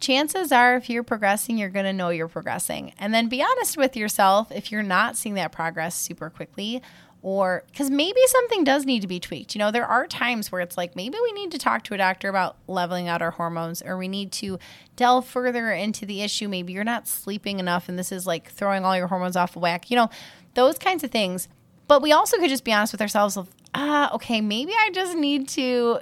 Chances 0.00 0.52
are, 0.52 0.76
if 0.76 0.88
you're 0.88 1.02
progressing, 1.02 1.58
you're 1.58 1.68
going 1.68 1.84
to 1.84 1.92
know 1.92 2.10
you're 2.10 2.28
progressing. 2.28 2.92
And 2.98 3.12
then 3.12 3.28
be 3.28 3.42
honest 3.42 3.76
with 3.76 3.96
yourself 3.96 4.52
if 4.52 4.70
you're 4.70 4.82
not 4.82 5.16
seeing 5.16 5.34
that 5.34 5.52
progress 5.52 5.96
super 5.96 6.30
quickly 6.30 6.80
or 7.22 7.64
because 7.70 7.90
maybe 7.90 8.20
something 8.26 8.62
does 8.64 8.86
need 8.86 9.00
to 9.00 9.08
be 9.08 9.18
tweaked. 9.18 9.54
You 9.54 9.58
know, 9.58 9.70
there 9.70 9.86
are 9.86 10.06
times 10.06 10.52
where 10.52 10.60
it's 10.60 10.76
like 10.76 10.94
maybe 10.94 11.18
we 11.22 11.32
need 11.32 11.50
to 11.50 11.58
talk 11.58 11.82
to 11.84 11.94
a 11.94 11.98
doctor 11.98 12.28
about 12.28 12.56
leveling 12.66 13.08
out 13.08 13.22
our 13.22 13.32
hormones, 13.32 13.82
or 13.82 13.96
we 13.96 14.08
need 14.08 14.30
to 14.32 14.58
delve 14.96 15.26
further 15.26 15.72
into 15.72 16.06
the 16.06 16.22
issue. 16.22 16.48
Maybe 16.48 16.72
you're 16.72 16.84
not 16.84 17.08
sleeping 17.08 17.58
enough 17.58 17.88
and 17.88 17.98
this 17.98 18.12
is 18.12 18.26
like 18.26 18.50
throwing 18.50 18.84
all 18.84 18.96
your 18.96 19.08
hormones 19.08 19.36
off 19.36 19.56
of 19.56 19.62
whack, 19.62 19.90
you 19.90 19.96
know, 19.96 20.08
those 20.54 20.78
kinds 20.78 21.02
of 21.02 21.10
things. 21.10 21.48
But 21.88 22.02
we 22.02 22.12
also 22.12 22.36
could 22.36 22.50
just 22.50 22.64
be 22.64 22.72
honest 22.72 22.92
with 22.92 23.00
ourselves 23.00 23.36
of, 23.36 23.48
ah, 23.74 24.12
okay, 24.14 24.40
maybe 24.40 24.72
I 24.72 24.90
just 24.92 25.16
need 25.16 25.48
to 25.50 26.00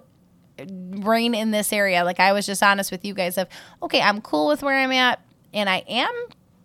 rein 0.58 1.34
in 1.34 1.50
this 1.50 1.72
area. 1.72 2.04
Like 2.04 2.20
I 2.20 2.32
was 2.32 2.44
just 2.44 2.62
honest 2.62 2.90
with 2.90 3.04
you 3.04 3.14
guys 3.14 3.38
of, 3.38 3.48
okay, 3.82 4.00
I'm 4.00 4.20
cool 4.20 4.48
with 4.48 4.62
where 4.62 4.76
I'm 4.76 4.92
at, 4.92 5.20
and 5.54 5.70
I 5.70 5.84
am 5.88 6.12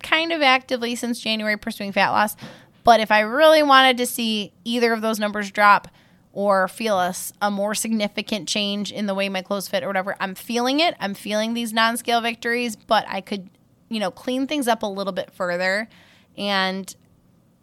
kind 0.02 0.32
of 0.32 0.42
actively 0.42 0.94
since 0.96 1.20
January 1.20 1.56
pursuing 1.56 1.92
fat 1.92 2.10
loss 2.10 2.36
but 2.84 3.00
if 3.00 3.10
I 3.10 3.20
really 3.20 3.62
wanted 3.62 3.96
to 3.98 4.06
see 4.06 4.52
either 4.64 4.92
of 4.92 5.00
those 5.00 5.18
numbers 5.18 5.50
drop 5.50 5.88
or 6.32 6.66
feel 6.68 6.98
a, 6.98 7.14
a 7.40 7.50
more 7.50 7.74
significant 7.74 8.48
change 8.48 8.90
in 8.90 9.06
the 9.06 9.14
way 9.14 9.28
my 9.28 9.42
clothes 9.42 9.68
fit 9.68 9.82
or 9.82 9.86
whatever, 9.86 10.16
I'm 10.18 10.34
feeling 10.34 10.80
it. 10.80 10.94
I'm 10.98 11.14
feeling 11.14 11.54
these 11.54 11.72
non 11.72 11.96
scale 11.96 12.20
victories, 12.20 12.74
but 12.76 13.04
I 13.08 13.20
could, 13.20 13.50
you 13.88 14.00
know, 14.00 14.10
clean 14.10 14.46
things 14.46 14.66
up 14.68 14.82
a 14.82 14.86
little 14.86 15.12
bit 15.12 15.32
further 15.32 15.88
and 16.36 16.94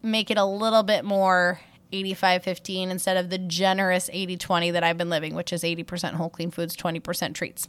make 0.01 0.29
it 0.31 0.37
a 0.37 0.45
little 0.45 0.83
bit 0.83 1.03
more 1.03 1.59
85 1.91 2.43
15 2.43 2.91
instead 2.91 3.17
of 3.17 3.29
the 3.29 3.37
generous 3.37 4.09
80 4.13 4.37
20 4.37 4.71
that 4.71 4.83
I've 4.83 4.97
been 4.97 5.09
living, 5.09 5.35
which 5.35 5.51
is 5.51 5.63
80% 5.63 6.13
whole 6.13 6.29
clean 6.29 6.51
foods, 6.51 6.75
20% 6.75 7.33
treats. 7.33 7.67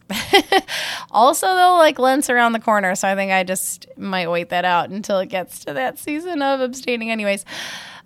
also, 1.10 1.46
though, 1.46 1.76
like 1.76 1.98
Lent's 1.98 2.30
around 2.30 2.52
the 2.52 2.60
corner. 2.60 2.94
So 2.94 3.08
I 3.08 3.14
think 3.14 3.32
I 3.32 3.44
just 3.44 3.86
might 3.96 4.30
wait 4.30 4.50
that 4.50 4.64
out 4.64 4.90
until 4.90 5.18
it 5.18 5.26
gets 5.26 5.64
to 5.64 5.72
that 5.74 5.98
season 5.98 6.42
of 6.42 6.60
abstaining, 6.60 7.10
anyways. 7.10 7.44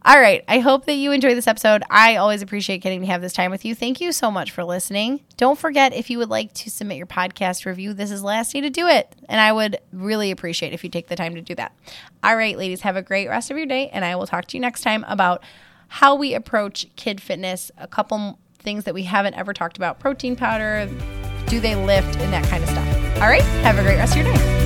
All 0.06 0.20
right. 0.20 0.44
I 0.46 0.58
hope 0.58 0.84
that 0.84 0.96
you 0.96 1.12
enjoy 1.12 1.34
this 1.34 1.46
episode. 1.46 1.82
I 1.88 2.16
always 2.16 2.42
appreciate 2.42 2.82
getting 2.82 3.00
to 3.00 3.06
have 3.06 3.22
this 3.22 3.32
time 3.32 3.50
with 3.50 3.64
you. 3.64 3.74
Thank 3.74 4.02
you 4.02 4.12
so 4.12 4.30
much 4.30 4.50
for 4.50 4.62
listening. 4.62 5.20
Don't 5.38 5.58
forget 5.58 5.94
if 5.94 6.10
you 6.10 6.18
would 6.18 6.28
like 6.28 6.52
to 6.54 6.70
submit 6.70 6.98
your 6.98 7.06
podcast 7.06 7.64
review, 7.64 7.94
this 7.94 8.10
is 8.10 8.22
last 8.22 8.52
day 8.52 8.60
to 8.60 8.68
do 8.68 8.86
it. 8.86 9.16
And 9.30 9.40
I 9.40 9.50
would 9.50 9.78
really 9.94 10.30
appreciate 10.30 10.74
if 10.74 10.84
you 10.84 10.90
take 10.90 11.08
the 11.08 11.16
time 11.16 11.34
to 11.36 11.40
do 11.40 11.54
that. 11.54 11.74
All 12.22 12.36
right, 12.36 12.58
ladies, 12.58 12.82
have 12.82 12.96
a 12.96 13.02
great 13.02 13.28
rest 13.30 13.50
of 13.50 13.56
your 13.56 13.64
day. 13.64 13.88
And 13.88 14.04
I 14.04 14.14
will 14.16 14.26
talk 14.26 14.44
to 14.48 14.58
you 14.58 14.60
next 14.60 14.82
time 14.82 15.06
about 15.08 15.42
how 15.94 16.16
we 16.16 16.34
approach 16.34 16.88
kid 16.96 17.20
fitness, 17.20 17.70
a 17.78 17.86
couple 17.86 18.36
things 18.58 18.82
that 18.82 18.94
we 18.94 19.04
haven't 19.04 19.34
ever 19.34 19.52
talked 19.52 19.76
about 19.76 20.00
protein 20.00 20.34
powder, 20.34 20.88
do 21.46 21.60
they 21.60 21.76
lift, 21.76 22.16
and 22.16 22.32
that 22.32 22.44
kind 22.48 22.64
of 22.64 22.68
stuff. 22.68 23.22
All 23.22 23.28
right, 23.28 23.42
have 23.62 23.78
a 23.78 23.82
great 23.82 23.94
rest 23.94 24.16
of 24.16 24.24
your 24.26 24.34
day. 24.34 24.63